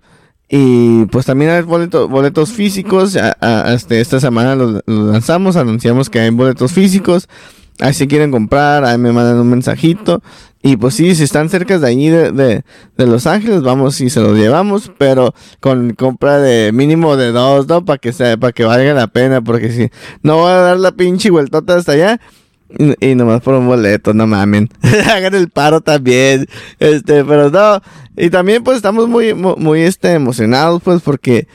[0.55, 3.17] y pues también hay boletos, boletos físicos.
[3.17, 7.27] a- a- este, esta semana los, los lanzamos, anunciamos que hay boletos físicos.
[7.81, 10.23] Ahí si quieren comprar, ahí me mandan un mensajito.
[10.63, 12.65] Y pues sí, si están cerca de allí de, de,
[12.99, 17.67] de Los Ángeles, vamos y se los llevamos, pero con compra de mínimo de dos,
[17.67, 17.83] ¿no?
[17.87, 19.89] Para que sea, para que valga la pena, porque si
[20.23, 22.21] no voy a dar la pinche vueltota hasta allá.
[23.01, 24.69] Y, nomás por un boleto, no mamen.
[25.11, 26.47] Hagan el paro también.
[26.79, 27.81] Este, pero no.
[28.17, 31.49] Y también pues estamos muy, mu- muy, este, emocionados pues porque,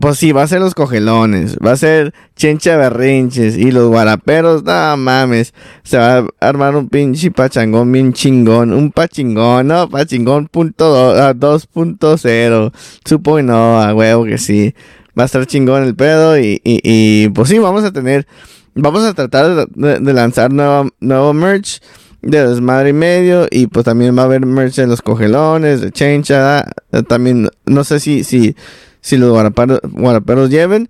[0.00, 4.62] pues sí, va a ser los cogelones, va a ser chencha berrinches y los guaraperos,
[4.62, 5.54] no mames.
[5.82, 11.20] Se va a armar un pinche pachangón bien chingón, un pachingón, no, pachingón punto do-
[11.22, 12.72] ah, 2.0.
[13.04, 14.74] Supongo que no, a huevo que sí.
[15.18, 18.26] Va a estar chingón el pedo y, y, y pues sí, vamos a tener
[18.74, 21.80] Vamos a tratar de, lanzar nuevo, nuevo merch
[22.22, 23.46] de desmadre y medio.
[23.50, 26.64] Y pues también va a haber merch de los cogelones, de chencha.
[27.08, 28.56] También, no sé si, si,
[29.00, 30.88] si los guaraperos, guaraperos lleven.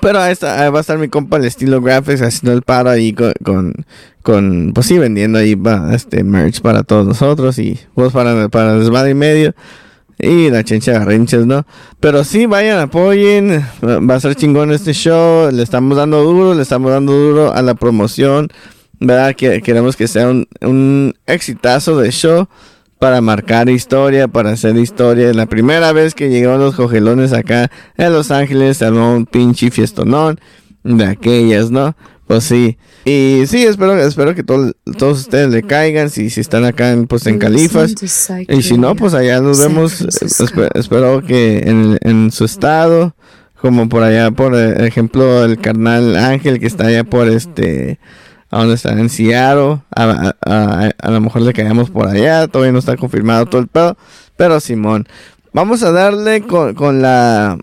[0.00, 2.90] Pero ahí, está, ahí va a estar mi compa el estilo graphics haciendo el paro
[2.90, 3.74] ahí con, con,
[4.22, 5.56] con, pues sí, vendiendo ahí
[5.92, 9.54] este merch para todos nosotros y pues para, para desmadre y medio.
[10.18, 11.66] Y la chencha de garrinches, ¿no?
[12.00, 13.64] Pero sí, vayan, apoyen.
[13.82, 15.50] Va a ser chingón este show.
[15.50, 18.48] Le estamos dando duro, le estamos dando duro a la promoción.
[19.00, 19.34] ¿Verdad?
[19.34, 22.48] Que queremos que sea un, un exitazo de show
[22.98, 25.32] para marcar historia, para hacer historia.
[25.34, 30.40] La primera vez que llegaron los cogelones acá en Los Ángeles, armó un pinche fiestonón
[30.84, 31.94] de aquellas, ¿no?
[32.26, 32.78] Pues sí.
[33.04, 37.06] Y sí, espero, espero que todo- todos ustedes le caigan, si, si están acá en,
[37.06, 37.90] pues en Califas.
[38.48, 40.00] Y si no, pues allá nos vemos.
[40.00, 43.14] eh, espe- espero que en, en su estado,
[43.60, 47.98] como por allá, por eh, ejemplo, el carnal Ángel que está allá por este,
[48.50, 52.48] a donde está en Seattle, a, a- a- a lo mejor le caemos por allá,
[52.48, 53.98] todavía no está confirmado todo el pedo,
[54.38, 55.06] pero Simón,
[55.52, 57.58] vamos a darle con, con la,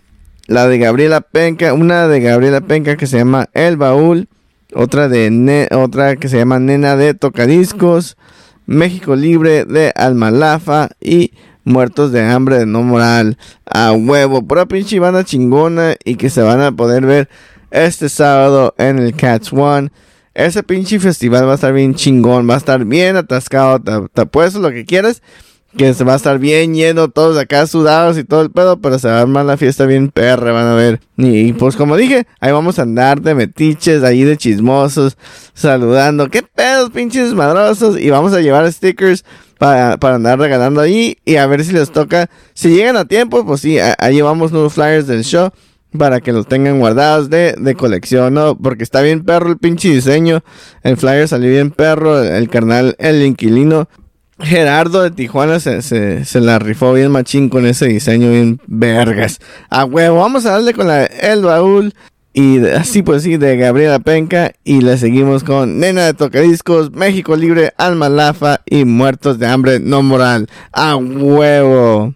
[0.45, 4.28] la de Gabriela Penca, una de Gabriela Penca que se llama El Baúl,
[4.74, 8.17] otra de otra que se llama Nena de Tocadiscos,
[8.65, 13.38] México Libre de Almalafa y Muertos de Hambre de No Moral.
[13.65, 17.30] A huevo, pura pinche banda chingona y que se van a poder ver
[17.69, 19.91] este sábado en el Cats One.
[20.34, 24.59] Ese pinche festival va a estar bien chingón, va a estar bien atascado, te apuesto
[24.59, 25.22] lo que quieras.
[25.78, 28.99] Que se va a estar bien lleno, todos acá sudados y todo el pedo, pero
[28.99, 30.99] se va a armar la fiesta bien perra, van a ver.
[31.17, 35.17] Y, pues como dije, ahí vamos a andar de metiches, ahí de chismosos,
[35.53, 36.30] saludando.
[36.30, 37.97] ¿Qué pedos, pinches madrosos?
[37.99, 39.24] Y vamos a llevar stickers
[39.57, 42.30] para, para andar regalando ahí y a ver si les toca.
[42.53, 45.51] Si llegan a tiempo, pues sí, ahí llevamos nuevos flyers del show
[45.97, 48.57] para que los tengan guardados de, de colección, ¿no?
[48.57, 50.43] Porque está bien perro el pinche diseño.
[50.84, 52.22] El flyer salió bien perro.
[52.22, 53.89] El, carnal, el inquilino
[54.43, 59.39] Gerardo de Tijuana se, se, se la rifó bien machín con ese diseño bien vergas.
[59.69, 61.93] A huevo, vamos a darle con la El Baúl.
[62.33, 64.53] Y así pues sí, de Gabriela Penca.
[64.63, 69.79] Y le seguimos con Nena de Tocadiscos, México Libre, Alma Lafa y Muertos de Hambre
[69.79, 70.47] No Moral.
[70.71, 72.13] A huevo.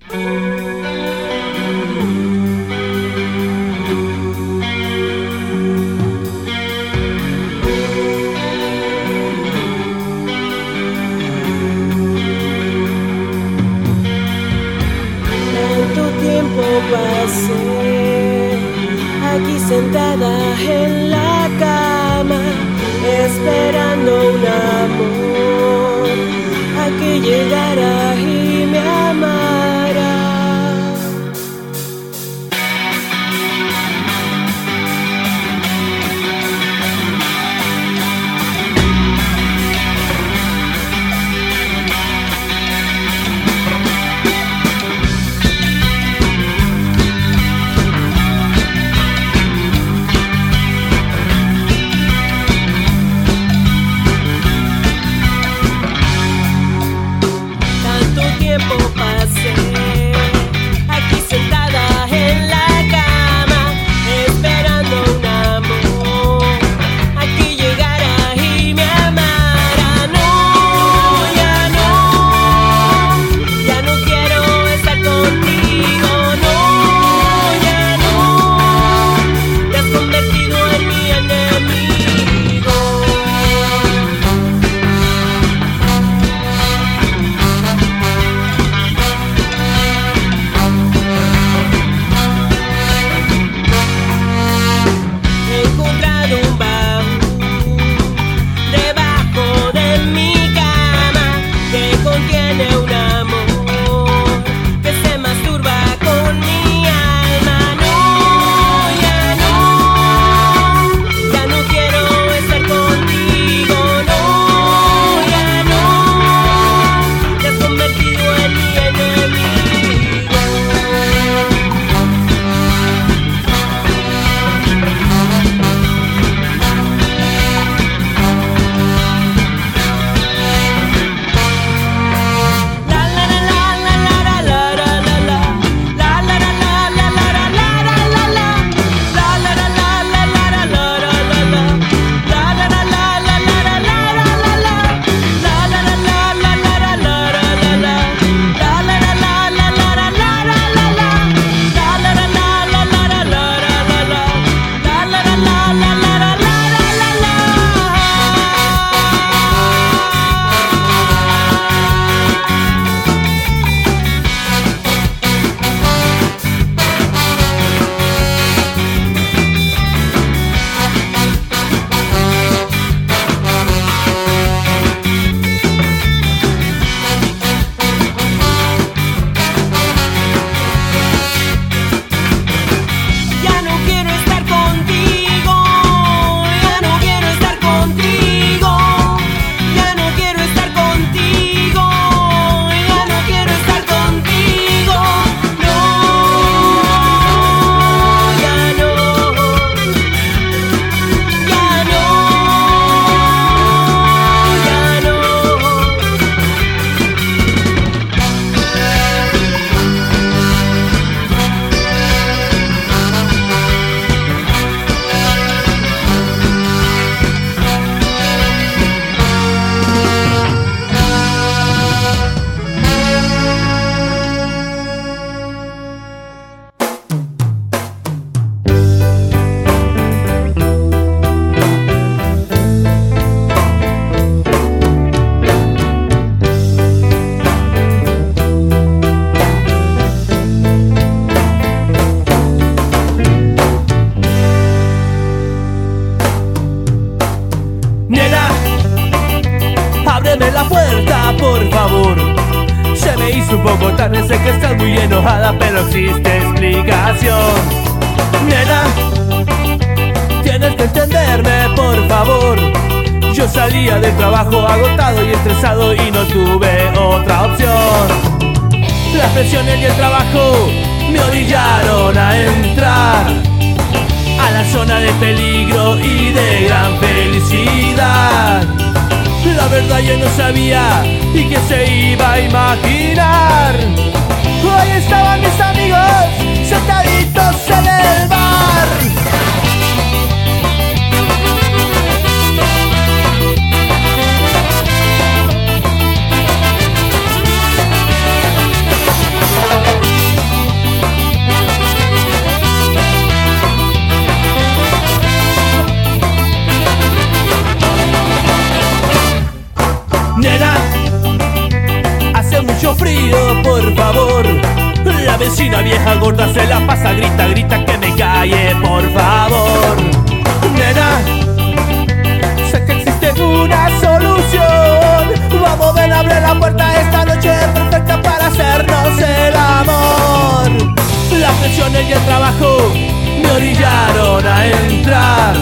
[333.42, 335.56] Me orillaron a entrar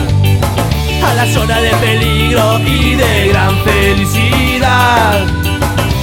[1.02, 5.26] a la zona de peligro y de gran felicidad.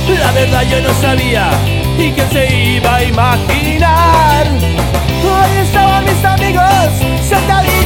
[0.09, 1.51] La verdad yo no sabía
[1.99, 4.47] y que se iba a imaginar.
[5.43, 6.65] Ahí estaban mis amigos
[7.29, 7.80] sentaditos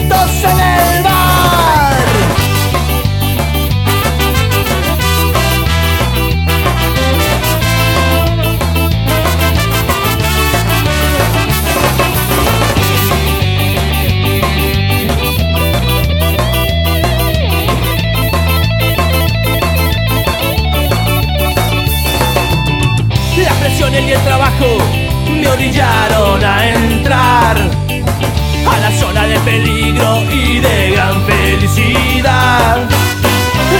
[24.61, 32.78] me orillaron a entrar a la zona de peligro y de gran felicidad.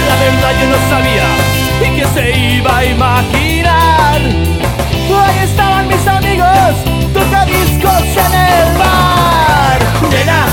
[0.07, 1.27] La verdad yo no sabía
[1.81, 4.21] y que se iba a imaginar.
[5.25, 6.75] Ahí estaban mis amigos,
[7.13, 9.79] tocadiscos en el bar.
[10.11, 10.45] Nena,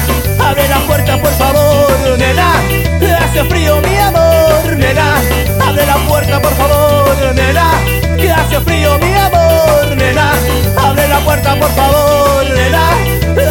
[0.48, 2.52] abre la puerta por favor, nena.
[3.24, 5.16] Hace frío mi amor, nena.
[5.66, 8.01] Abre la puerta por favor, nena.
[8.22, 10.32] Que hace frío mi amor, nena.
[10.78, 12.90] Abre la puerta por favor, nena.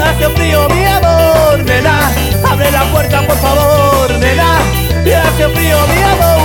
[0.09, 2.09] Hace frío mi amor, nena.
[2.49, 4.59] Abre la puerta por favor, nena.
[5.03, 6.40] Que hace frío mi amor.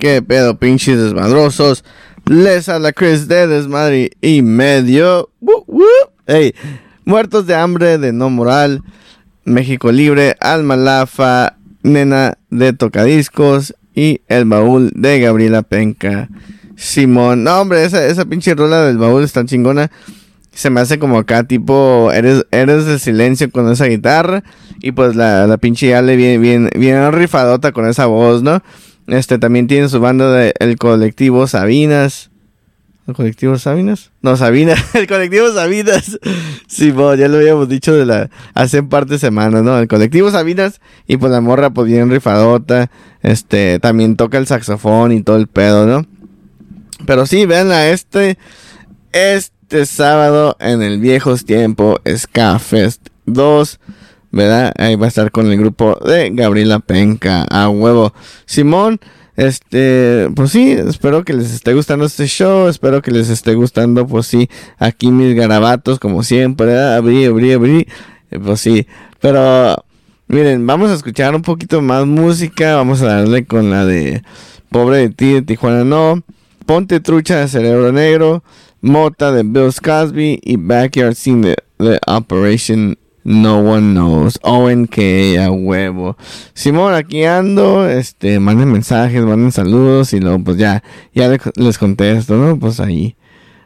[0.00, 1.84] Qué pedo, pinches desmadrosos.
[2.26, 5.30] Les habla Chris de Desmadre y medio.
[5.40, 5.84] Woo, woo.
[6.26, 6.54] Ey,
[7.04, 8.82] muertos de hambre, de no moral.
[9.44, 16.28] México Libre, Alma Lafa, Nena de Tocadiscos y El Baúl de Gabriela Penca.
[16.76, 19.90] Simón, no hombre, esa, esa pinche rola del baúl está chingona.
[20.52, 24.42] Se me hace como acá, tipo, eres, eres de silencio con esa guitarra.
[24.80, 28.62] Y pues la, la pinche Ale bien, bien rifadota con esa voz, ¿no?
[29.10, 32.30] Este también tiene su banda de El Colectivo Sabinas.
[33.08, 34.12] ¿El Colectivo Sabinas?
[34.22, 34.78] No, Sabinas.
[34.94, 36.18] El Colectivo Sabinas.
[36.68, 39.76] Sí, bo, ya lo habíamos dicho de la hace un par de semanas, ¿no?
[39.80, 40.80] El Colectivo Sabinas.
[41.08, 42.88] Y pues la morra, pues bien rifadota.
[43.22, 46.06] Este, también toca el saxofón y todo el pedo, ¿no?
[47.04, 48.38] Pero sí, vean a este.
[49.12, 53.80] Este sábado en el Viejos Tiempo Ska Fest 2.
[54.32, 54.72] ¿Verdad?
[54.78, 57.46] Ahí va a estar con el grupo de Gabriela Penca.
[57.50, 58.14] A huevo.
[58.46, 59.00] Simón.
[59.36, 64.06] Este, pues sí, espero que les esté gustando este show, espero que les esté gustando,
[64.06, 66.96] pues sí, aquí mis garabatos, como siempre, ¿verdad?
[66.96, 67.86] abrí, abrí, abrí,
[68.30, 68.86] eh, pues sí,
[69.18, 69.82] pero
[70.28, 74.22] miren, vamos a escuchar un poquito más música, vamos a darle con la de
[74.70, 76.22] Pobre de ti de Tijuana No,
[76.66, 78.44] Ponte Trucha de Cerebro Negro,
[78.82, 84.38] Mota de Bill Cosby y Backyard Scene de, de Operation no one knows.
[84.42, 86.16] Owen que a huevo.
[86.54, 87.88] Simón, aquí ando.
[87.88, 90.12] Este, manden mensajes, manden saludos.
[90.12, 90.82] Y luego, pues ya,
[91.14, 92.58] ya le- les contesto, ¿no?
[92.58, 93.16] Pues ahí.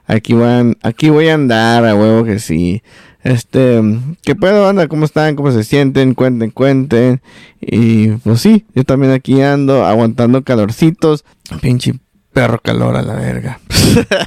[0.06, 2.82] Aquí van, aquí voy a andar, a huevo que sí.
[3.22, 3.80] Este,
[4.22, 4.86] ¿qué pedo, anda?
[4.86, 5.34] ¿Cómo están?
[5.34, 6.12] ¿Cómo se sienten?
[6.12, 7.22] Cuenten, cuenten.
[7.58, 11.24] Y pues sí, yo también aquí ando, aguantando calorcitos.
[11.62, 11.94] Pinche
[12.34, 13.60] perro calor a la verga.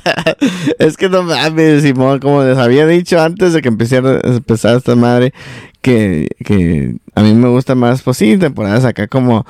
[0.79, 4.95] es que no mames, Simón, como les había dicho antes de que empezara, empezara esta
[4.95, 5.34] madre,
[5.81, 9.45] que, que a mí me gusta más, pues sí, temporadas acá como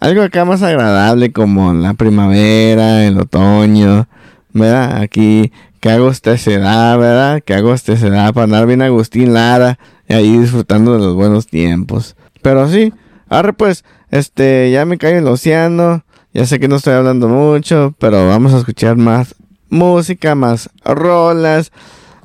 [0.00, 4.08] algo acá más agradable, como la primavera, el otoño,
[4.52, 5.00] ¿verdad?
[5.02, 7.42] Aquí, que hago esta edad, ¿verdad?
[7.44, 9.78] Que hago esta edad para andar bien Agustín Lara
[10.08, 12.16] y ahí disfrutando de los buenos tiempos.
[12.42, 12.92] Pero sí,
[13.28, 16.04] ahora pues, este, ya me cae el océano.
[16.32, 19.34] Ya sé que no estoy hablando mucho, pero vamos a escuchar más
[19.68, 21.72] música, más rolas.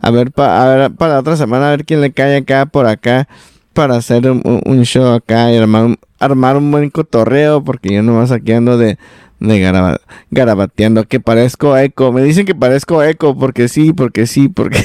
[0.02, 2.86] A ver, pa- a ver para otra semana, a ver quién le cae acá por
[2.86, 3.27] acá
[3.73, 8.52] para hacer un, un- show acá y armar, un- buen cotorreo, porque yo nomás aquí
[8.53, 8.99] ando de,
[9.40, 9.99] de garaba-
[10.30, 12.11] garabateando, que parezco eco.
[12.11, 14.84] Me dicen que parezco eco, porque sí, porque sí, porque,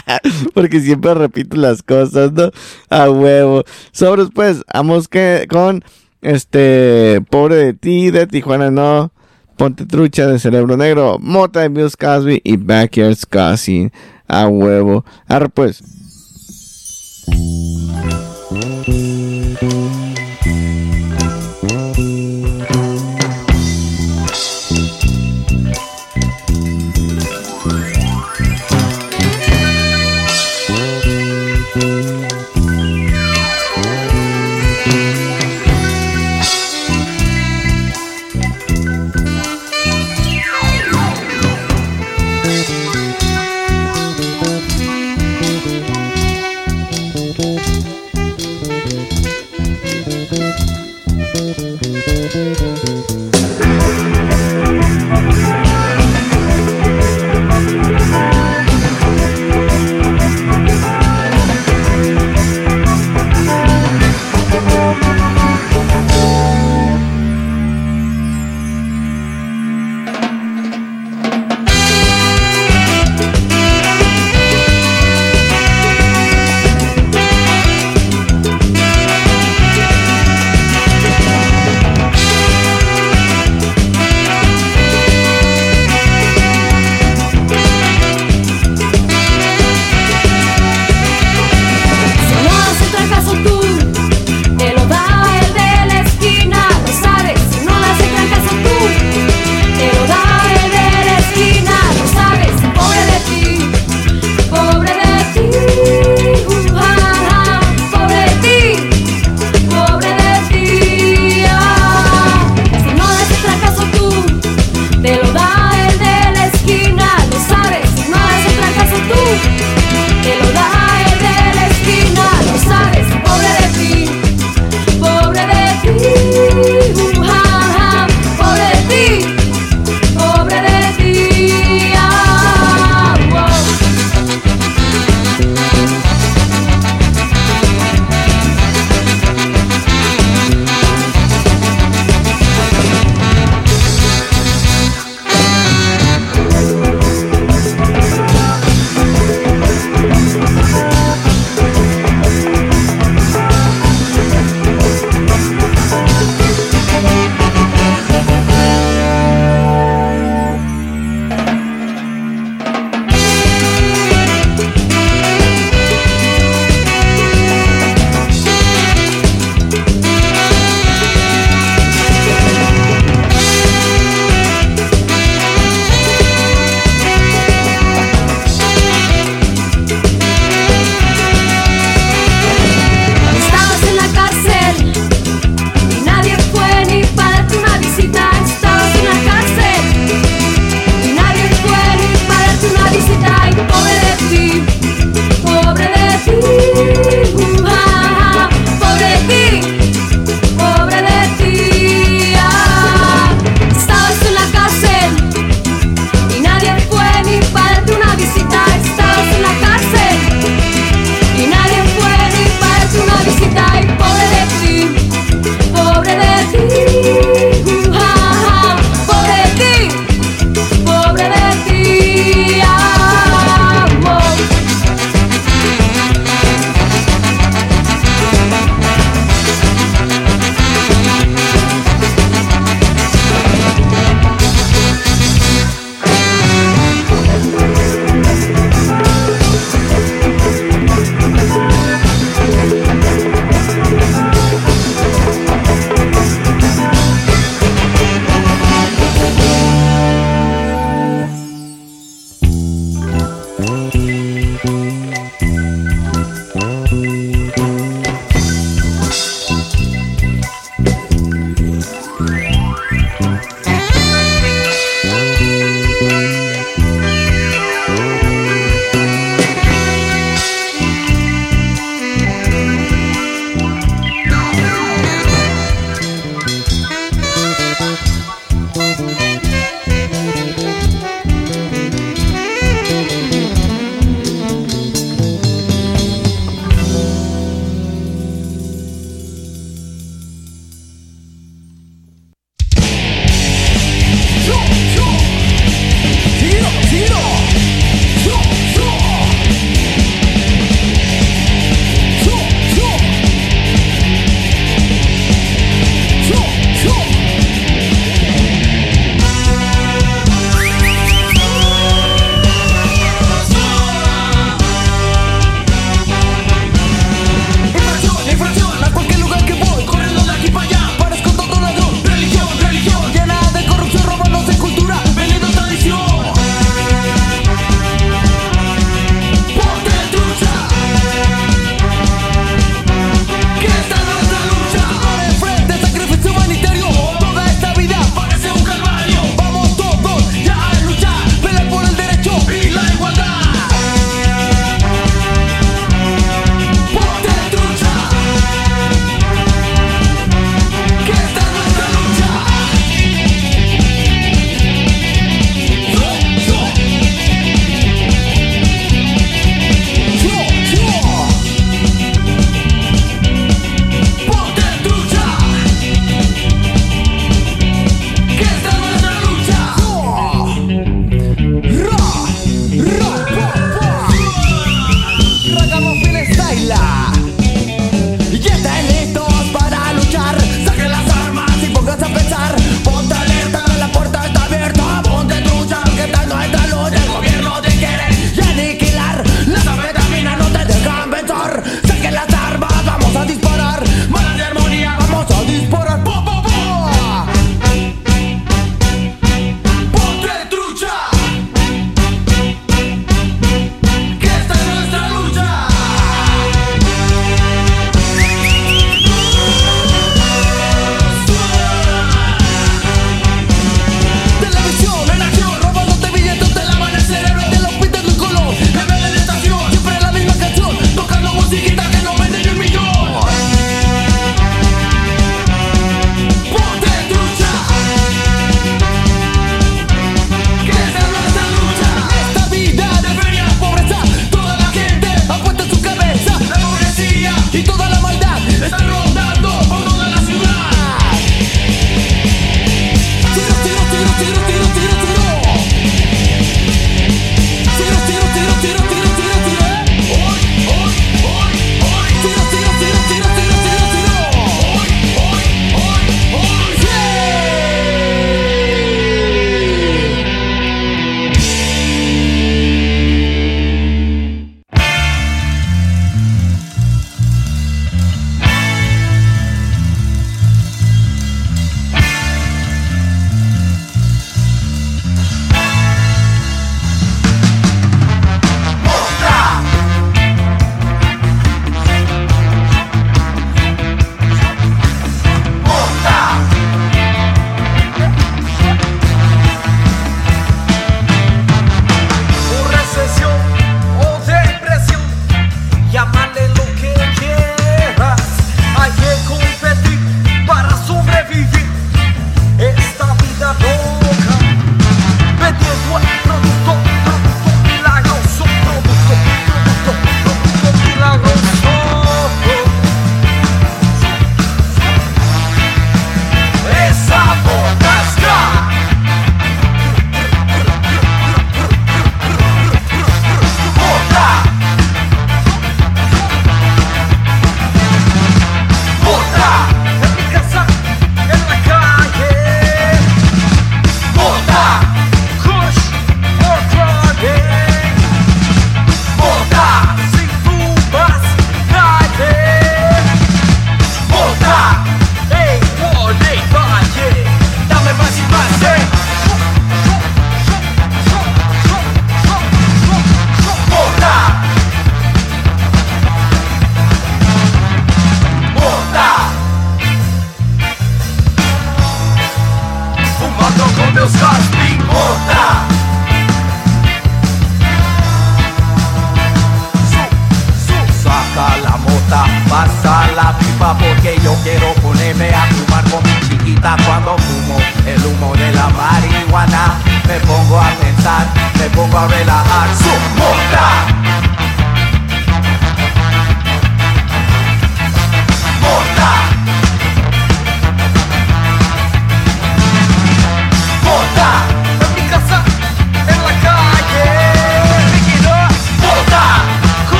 [0.54, 2.50] porque siempre repito las cosas, ¿no?
[2.90, 3.64] A huevo.
[3.90, 5.82] Sobres, pues, vamos que con
[6.22, 9.12] este, pobre de ti, de Tijuana no.
[9.56, 13.90] Ponte trucha de cerebro negro, mota de Bill Cosby y Backyard Scassi.
[14.26, 15.04] A huevo.
[15.28, 15.82] Arre pues.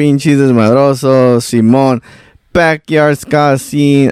[0.00, 1.44] Pinches desmadrosos.
[1.44, 2.02] Simón,
[2.54, 3.58] Backyard Ska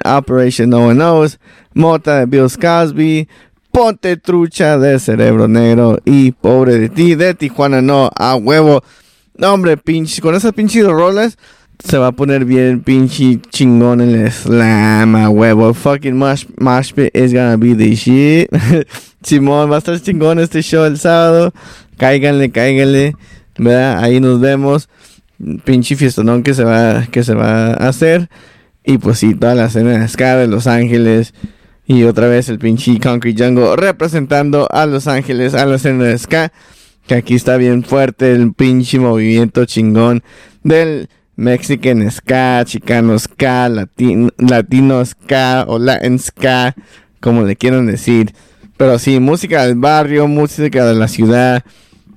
[0.05, 1.39] Operation No One Knows,
[1.73, 3.27] Mota de Bill Cosby,
[3.71, 8.83] Ponte Trucha de Cerebro Negro y Pobre de ti de Tijuana No, a huevo.
[9.35, 11.39] No, hombre, pinche, con esas pinches rolas
[11.83, 15.73] se va a poner bien pinche chingón el slam a huevo.
[15.73, 18.47] Fucking Mosh, mosh Pit is gonna be the shit.
[19.23, 21.51] Simón, va a estar chingón este show el sábado.
[21.97, 23.15] Cáiganle, cáiganle.
[23.57, 24.03] ¿Verdad?
[24.03, 24.87] Ahí nos vemos.
[25.63, 28.29] Pinche fiestonón que se va, que se va a hacer.
[28.83, 31.33] Y pues sí, toda la escena de ska de Los Ángeles.
[31.85, 36.17] Y otra vez el pinche Concrete Jungle representando a Los Ángeles, a la escena de
[36.17, 36.51] ska.
[37.07, 40.23] Que aquí está bien fuerte el pinche movimiento chingón
[40.63, 41.09] del
[41.39, 46.75] Mexican Ska, Chicano Ska, Latino Ska o Latin Ska,
[47.21, 48.33] como le quieran decir.
[48.75, 51.63] Pero sí, música del barrio, música de la ciudad,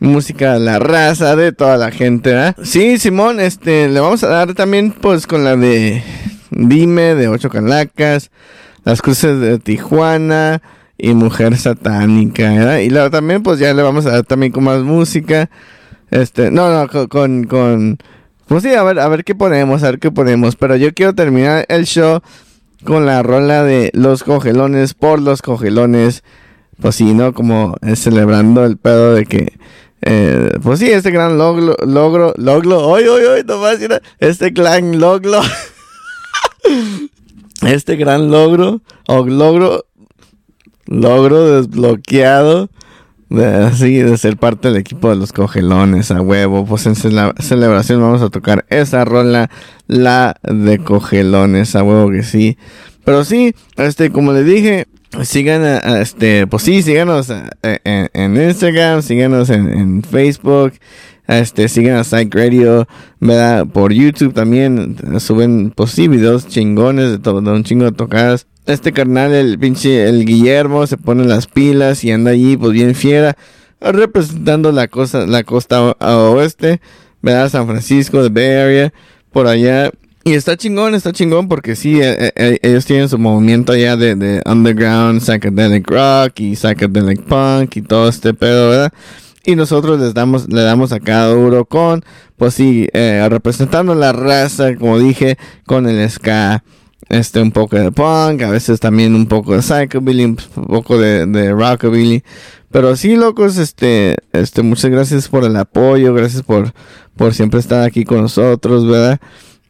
[0.03, 2.57] música de la raza, de toda la gente, ¿verdad?
[2.63, 6.03] Sí, Simón, este, le vamos a dar también, pues, con la de
[6.51, 8.31] Dime, de Ocho Calacas,
[8.85, 10.61] Las Cruces de Tijuana
[10.99, 12.79] y Mujer Satánica, ¿verdad?
[12.79, 15.49] Y luego también, pues, ya le vamos a dar también con más música.
[16.11, 17.99] Este, no, no, con, con,
[18.47, 20.57] pues sí, a ver, a ver qué ponemos, a ver qué ponemos.
[20.57, 22.21] Pero yo quiero terminar el show
[22.85, 26.23] con la rola de Los Cogelones por los Cogelones.
[26.81, 27.33] Pues sí, ¿no?
[27.33, 29.53] Como eh, celebrando el pedo de que...
[30.03, 33.79] eh, pues sí, este gran logro, logro, logro, hoy, hoy, hoy, nomás,
[34.19, 35.41] este gran logro,
[37.67, 39.85] este gran logro, o logro,
[40.87, 42.69] logro desbloqueado,
[43.29, 46.67] de, así, de ser parte del equipo de los cogelones a huevo.
[46.67, 49.51] Pues en cele- celebración vamos a tocar esa rola,
[49.87, 52.59] la de cogelones a huevo que sí.
[53.05, 54.87] Pero sí, este, como le dije,
[55.23, 60.03] sigan, a- a este, pues sí, síganos a- a- en, en Instagram, síganos en, en
[60.03, 60.73] Facebook.
[61.29, 62.87] Este, sigan a Psych Radio,
[63.21, 63.67] ¿verdad?
[63.67, 67.93] Por YouTube también eh, suben, pues sí, videos chingones de todo, de un chingo de
[67.93, 68.47] tocadas.
[68.67, 72.95] Este carnal, el pinche, el Guillermo, se pone las pilas y anda allí, pues bien
[72.95, 73.37] fiera,
[73.81, 76.81] representando la costa, la costa oeste,
[77.23, 77.49] ¿verdad?
[77.51, 78.93] San Francisco, de Bay Area,
[79.33, 79.91] por allá.
[80.25, 84.15] Y está chingón, está chingón porque sí, eh, eh, ellos tienen su movimiento allá de,
[84.15, 88.93] de underground, psychedelic rock y psychedelic punk y todo este pedo, ¿verdad?
[89.45, 92.05] Y nosotros les damos, le damos a cada duro con,
[92.37, 95.37] pues sí, eh, representando la raza, como dije,
[95.67, 96.63] con el ska,
[97.09, 100.37] este, un poco de punk, a veces también un poco de psychobilly, un
[100.69, 102.23] poco de, de rockabilly.
[102.71, 106.73] Pero sí, locos, este, este, muchas gracias por el apoyo, gracias por,
[107.17, 109.21] por siempre estar aquí con nosotros, ¿verdad?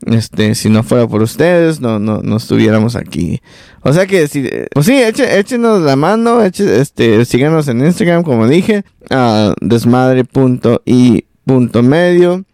[0.06, 3.40] Este, si no fuera por ustedes, no, no, no estuviéramos aquí.
[3.82, 8.22] O sea que, si, pues sí, eche- échenos la mano, eche- este, síganos en Instagram,
[8.24, 12.44] como dije, a desmadre.y.medio.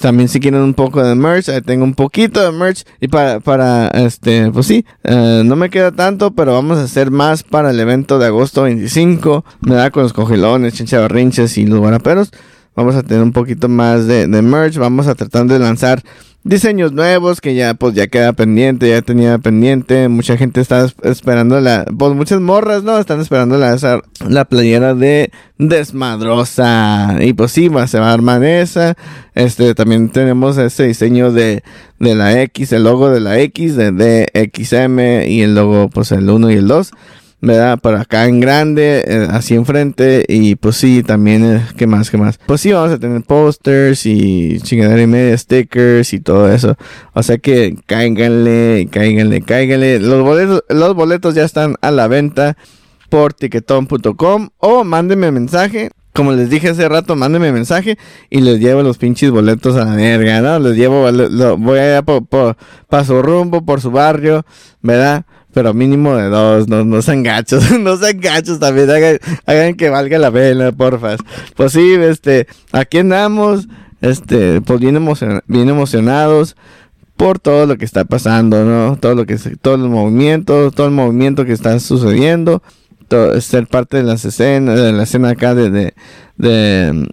[0.00, 2.84] También si quieren un poco de merch, ahí tengo un poquito de merch.
[3.00, 7.10] Y para, para este, pues sí, eh, no me queda tanto, pero vamos a hacer
[7.12, 9.44] más para el evento de agosto 25.
[9.60, 12.32] Me da con los cogelones, chinchabarrinches y los guaraperos.
[12.76, 14.76] Vamos a tener un poquito más de, merch.
[14.78, 16.02] Vamos a tratar de lanzar
[16.42, 20.08] diseños nuevos que ya pues ya queda pendiente, ya tenía pendiente.
[20.08, 22.98] Mucha gente está es- esperando la, pues muchas morras, ¿no?
[22.98, 23.76] Están esperando la,
[24.28, 27.16] la playera de Desmadrosa.
[27.20, 28.96] Y pues sí, va, se va a armar esa.
[29.34, 31.62] Este, también tenemos ese diseño de,
[31.98, 36.28] de la X, el logo de la X, de DXM y el logo pues el
[36.28, 36.90] 1 y el 2.
[37.46, 37.78] ¿Verdad?
[37.78, 40.24] Para acá en grande, eh, así enfrente.
[40.28, 42.10] Y pues sí, también, eh, ¿qué más?
[42.10, 42.38] ¿Qué más?
[42.46, 46.76] Pues sí, vamos a tener posters y chingadera y media, stickers y todo eso.
[47.12, 50.00] O sea que cáiganle, cáiganle, cáiganle.
[50.00, 52.56] Los boletos, los boletos ya están a la venta
[53.08, 55.90] por tiquetón.com o mándenme mensaje.
[56.12, 57.98] Como les dije hace rato, mándenme mensaje
[58.30, 60.60] y les llevo los pinches boletos a la verga, ¿no?
[60.60, 62.56] Les llevo, lo- voy allá por, por,
[62.88, 64.46] pa' su rumbo, por su barrio,
[64.80, 65.24] ¿verdad?
[65.54, 68.90] Pero mínimo de dos, no, no sean gachos, no sean gachos también,
[69.46, 71.20] hagan, que valga la pena, porfas.
[71.56, 73.68] Pues sí, este, aquí andamos,
[74.00, 76.56] este, pues bien, emocion- bien emocionados
[77.16, 78.96] por todo lo que está pasando, ¿no?
[78.96, 82.62] Todo lo que se- todo el movimiento, todo el movimiento que está sucediendo,
[83.40, 85.94] ser parte de las escenas, de la escena acá de, de,
[86.36, 87.08] de,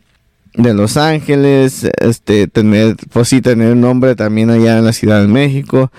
[0.55, 5.27] de Los Ángeles, este, tener, pues sí, tener nombre también allá en la Ciudad de
[5.27, 5.91] México,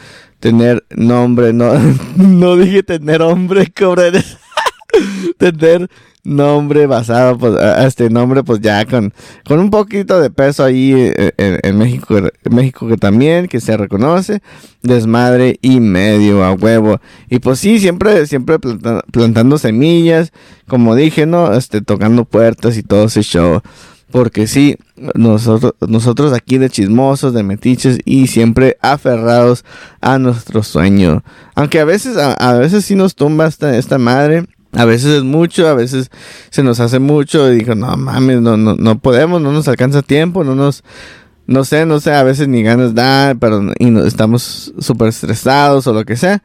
[0.43, 1.73] tener nombre, no,
[2.17, 4.39] no dije tener hombre, cabrones,
[5.39, 5.89] tener
[6.25, 9.13] nombre basado, pues, a este nombre, pues ya con,
[9.47, 11.33] con un poquito de peso ahí eh,
[11.63, 12.17] en, México,
[12.51, 14.43] México que también, que se reconoce,
[14.83, 17.01] desmadre y medio a huevo.
[17.31, 20.33] Y pues sí, siempre, siempre planta- plantando semillas,
[20.67, 21.55] como dije, ¿no?
[21.55, 23.61] Este, tocando puertas y todo ese show.
[24.13, 24.77] Porque sí,
[25.15, 29.65] nosotros, nosotros aquí de chismosos, de metiches y siempre aferrados
[30.01, 31.25] a nuestro sueño.
[31.55, 34.45] Aunque a veces, a, a veces sí nos tumba esta, esta madre.
[34.75, 36.11] A veces es mucho, a veces
[36.51, 40.01] se nos hace mucho y digo, no mames, no, no, no podemos, no nos alcanza
[40.01, 40.83] tiempo, no nos,
[41.47, 45.87] no sé, no sé, a veces ni ganas da, pero y no- estamos súper estresados
[45.87, 46.43] o lo que sea,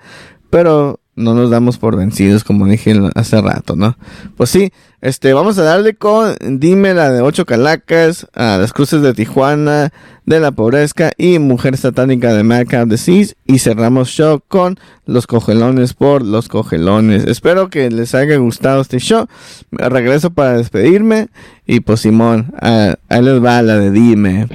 [0.49, 3.97] pero no nos damos por vencidos, como dije hace rato, ¿no?
[4.37, 4.71] Pues sí,
[5.01, 9.91] este, vamos a darle con Dime la de Ocho Calacas, a Las Cruces de Tijuana,
[10.25, 15.27] de la Pobrezca y Mujer Satánica de Mad Cow Disease, y cerramos show con Los
[15.27, 17.25] Cogelones por Los Cogelones.
[17.25, 19.27] Espero que les haya gustado este show.
[19.71, 21.27] Regreso para despedirme,
[21.65, 24.47] y pues Simón, ah, ahí les va la de Dime.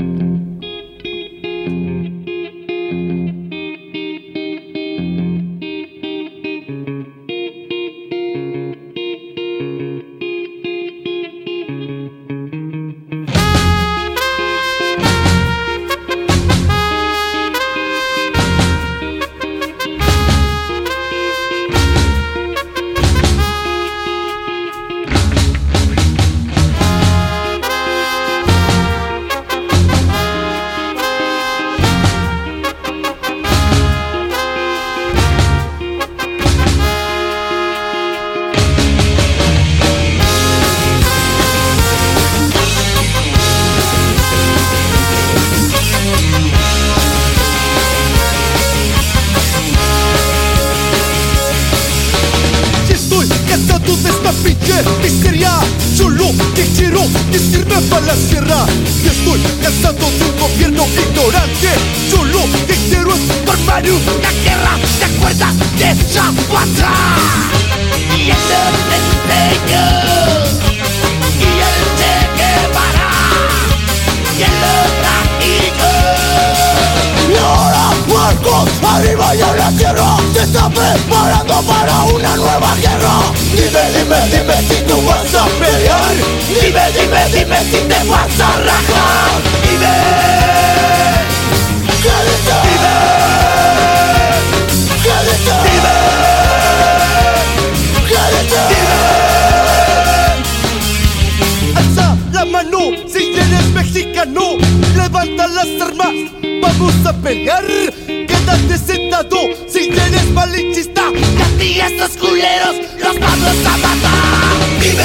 [105.81, 106.15] Armas,
[106.61, 107.65] vamos a pelear.
[108.07, 109.37] Quédate sentado
[109.69, 114.81] si eres malinchista Y a ti estos culeros los vamos a matar.
[114.81, 115.03] Dime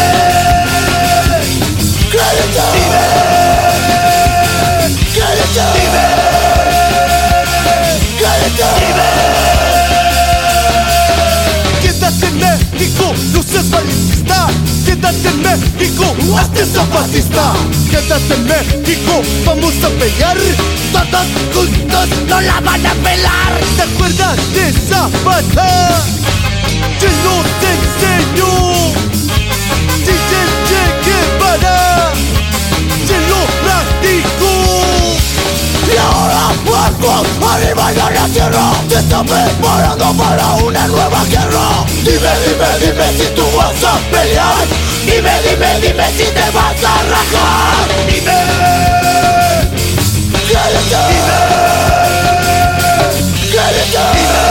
[2.12, 2.87] ¿Qué
[16.78, 17.54] hazte zapatista
[17.90, 20.38] Quédate en México, vamos a pelear.
[20.92, 23.54] Todos juntos no la van a pelar.
[23.76, 26.04] ¿Te acuerdas de Zapata?
[27.00, 28.54] Te lo te enseñó
[30.00, 32.12] Dice Che Guevara
[33.08, 33.40] Te lo
[35.94, 41.86] Y ahora puercos, arriba ya la tierra Se está preparando para una nueva guerra.
[42.04, 46.96] Dime, dime, dime si tú vas a pelear Dime, dime, dime si te vas a
[47.10, 48.38] rajar Dime
[50.46, 50.94] ¿Qué dices?
[53.42, 54.46] Dime ¿Qué dices?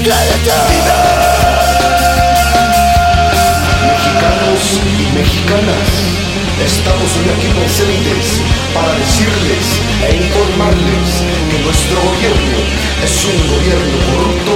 [0.00, 1.02] Dime ¿Qué dices?
[3.84, 5.90] Mexicanos y mexicanas,
[6.64, 8.40] estamos hoy aquí presentes
[8.72, 9.66] para decirles
[10.08, 11.10] e informarles
[11.50, 12.58] que nuestro gobierno
[13.04, 14.54] es un gobierno corrupto,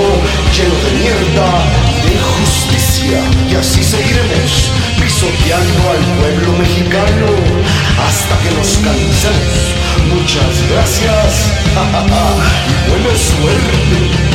[0.56, 1.48] lleno de mierda
[2.02, 2.75] de injusticia.
[3.08, 7.26] Y así seguiremos pisoteando al pueblo mexicano
[8.04, 9.74] hasta que nos cansemos.
[10.12, 14.26] Muchas gracias y buena suerte.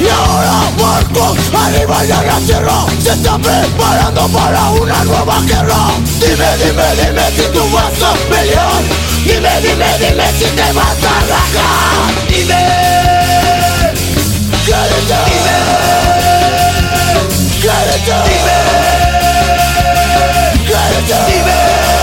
[0.00, 5.90] Y ahora puercos, arriba ya la tierra Se está preparando para una nueva guerra.
[6.20, 8.82] Dime, dime, dime si tú vas a pelear.
[9.24, 12.14] Dime, dime, dime si te vas a rajar.
[12.28, 12.98] Dime.
[14.64, 14.98] Dime.
[18.28, 18.78] Dime.
[21.08, 21.97] Dime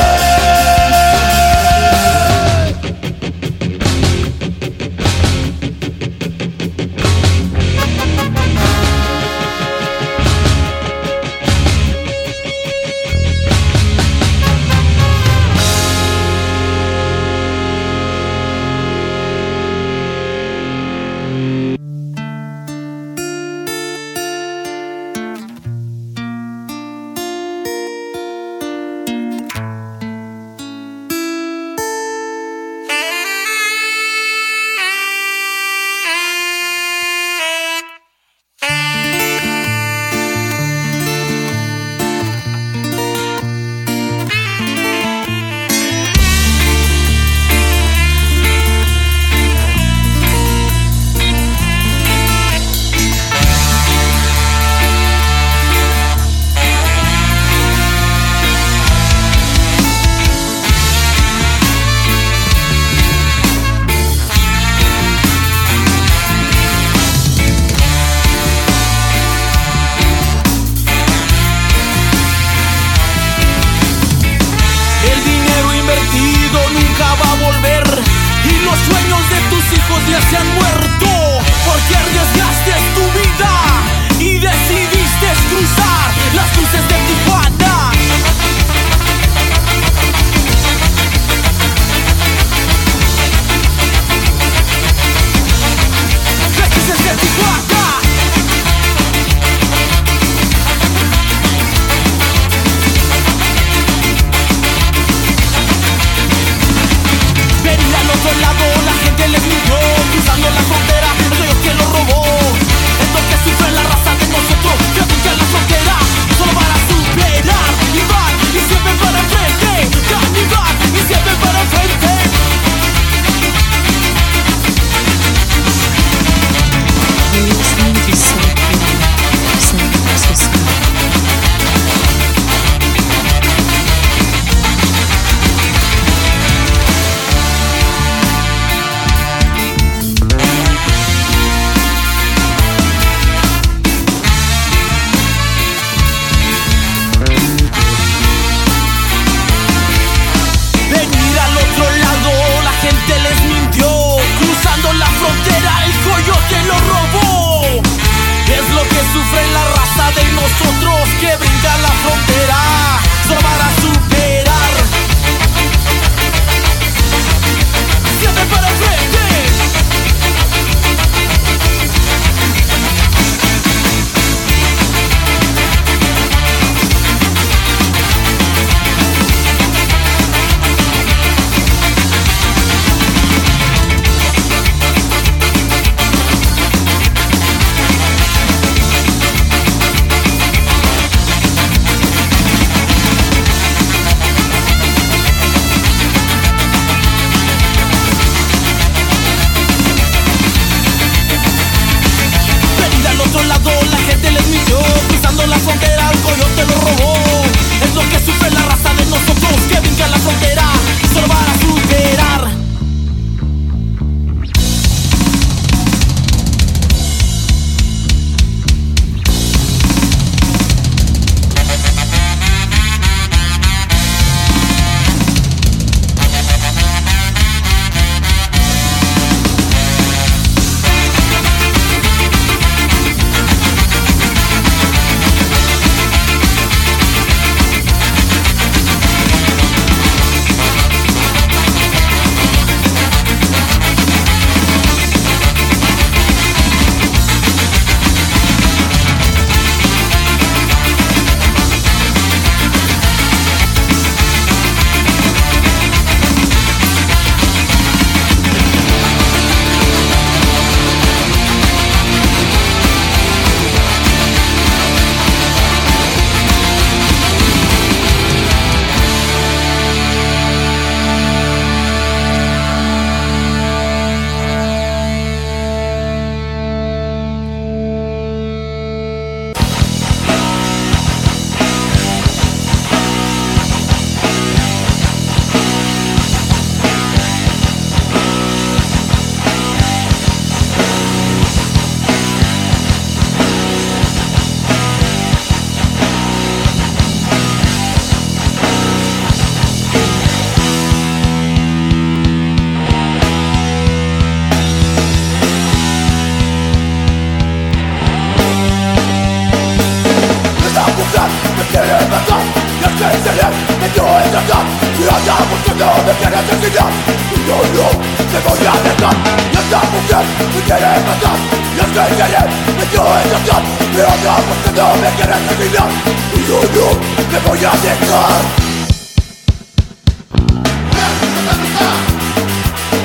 [327.86, 328.42] dejar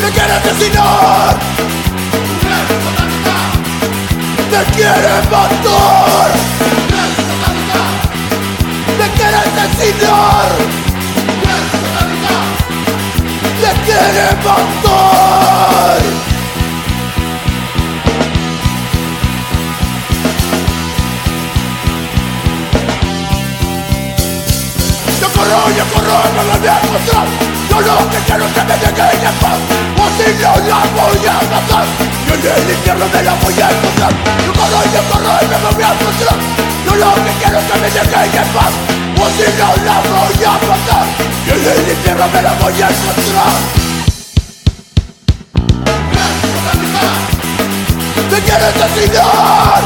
[0.00, 1.38] Te quieren asesinar
[4.50, 6.30] Te quieren matar
[8.98, 10.50] Te quieren asesinar
[13.62, 15.19] Te quieren matar
[25.92, 27.26] corro corroe no lo voy a mostrar
[27.68, 29.58] Yo lo que quiero es que me dejen en paz
[29.98, 31.86] O si no la voy a matar
[32.26, 34.12] Yo en el infierno me la voy a encontrar
[34.44, 36.38] Yo corroe, yo corroe, me voy a frustrar
[36.86, 38.72] Yo lo que quiero es que me dejen en paz
[39.20, 41.06] O si no la voy a matar
[41.46, 43.54] Yo en el infierno me la voy a encontrar
[48.30, 49.82] Te quiero asesinar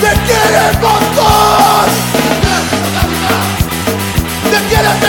[0.00, 2.15] Te quiero matar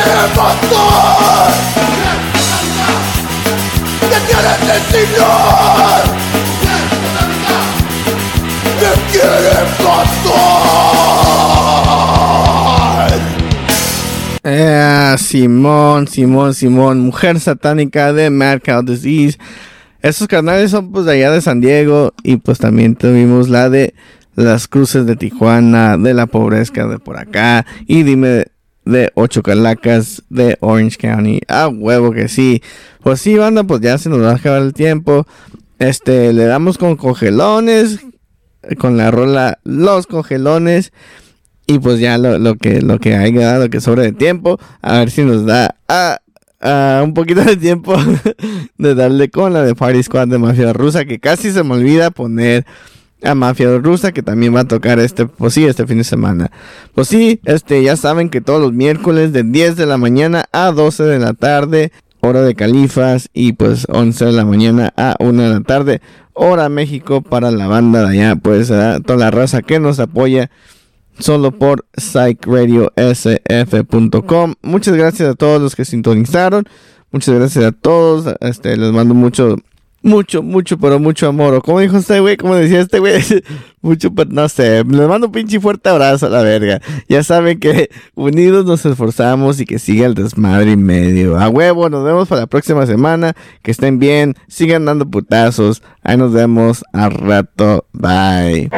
[0.00, 1.52] ¡Me quiere matar!
[4.08, 6.02] ¡Me quiere asesinar!
[8.80, 10.40] ¡Me quiere matar!
[14.42, 19.36] Eh, Simón, Simón, Simón, mujer satánica de Mad Cow Disease.
[20.00, 23.92] Esos canales son pues de allá de San Diego y pues también tuvimos la de
[24.34, 28.46] las cruces de Tijuana, de la pobreza de por acá y dime
[28.84, 31.40] de Ocho Calacas de Orange County.
[31.48, 32.62] Ah, huevo que sí.
[33.02, 35.26] Pues sí, banda, pues ya se nos va a acabar el tiempo.
[35.78, 38.00] Este, le damos con congelones,
[38.78, 40.92] con la rola Los Congelones.
[41.66, 44.98] Y pues ya lo, lo que lo que haya, lo que sobre de tiempo, a
[44.98, 46.18] ver si nos da ah,
[46.60, 47.94] ah, un poquito de tiempo
[48.78, 52.10] de darle con la de Party Squad de Mafia Rusa, que casi se me olvida
[52.10, 52.66] poner
[53.22, 56.50] a Mafia Rusa, que también va a tocar este, pues sí, este fin de semana.
[56.94, 60.72] Pues sí, este, ya saben que todos los miércoles de 10 de la mañana a
[60.72, 65.42] 12 de la tarde, hora de Califas, y pues 11 de la mañana a 1
[65.42, 66.00] de la tarde,
[66.32, 69.02] hora México para la banda de allá, pues ¿verdad?
[69.02, 70.50] toda la raza que nos apoya
[71.18, 74.54] solo por psychradiosf.com.
[74.62, 76.64] Muchas gracias a todos los que sintonizaron.
[77.12, 78.32] Muchas gracias a todos.
[78.40, 79.56] Este, les mando mucho,
[80.02, 81.54] mucho, mucho, pero mucho amor.
[81.54, 83.22] O como dijo este güey, como decía este güey,
[83.82, 84.84] mucho, pero no sé.
[84.84, 86.80] Les mando un pinche fuerte abrazo a la verga.
[87.08, 91.38] Ya saben que unidos nos esforzamos y que siga el desmadre y medio.
[91.38, 93.34] A huevo, nos vemos para la próxima semana.
[93.62, 95.82] Que estén bien, sigan dando putazos.
[96.02, 97.86] Ahí nos vemos al rato.
[97.92, 98.70] Bye.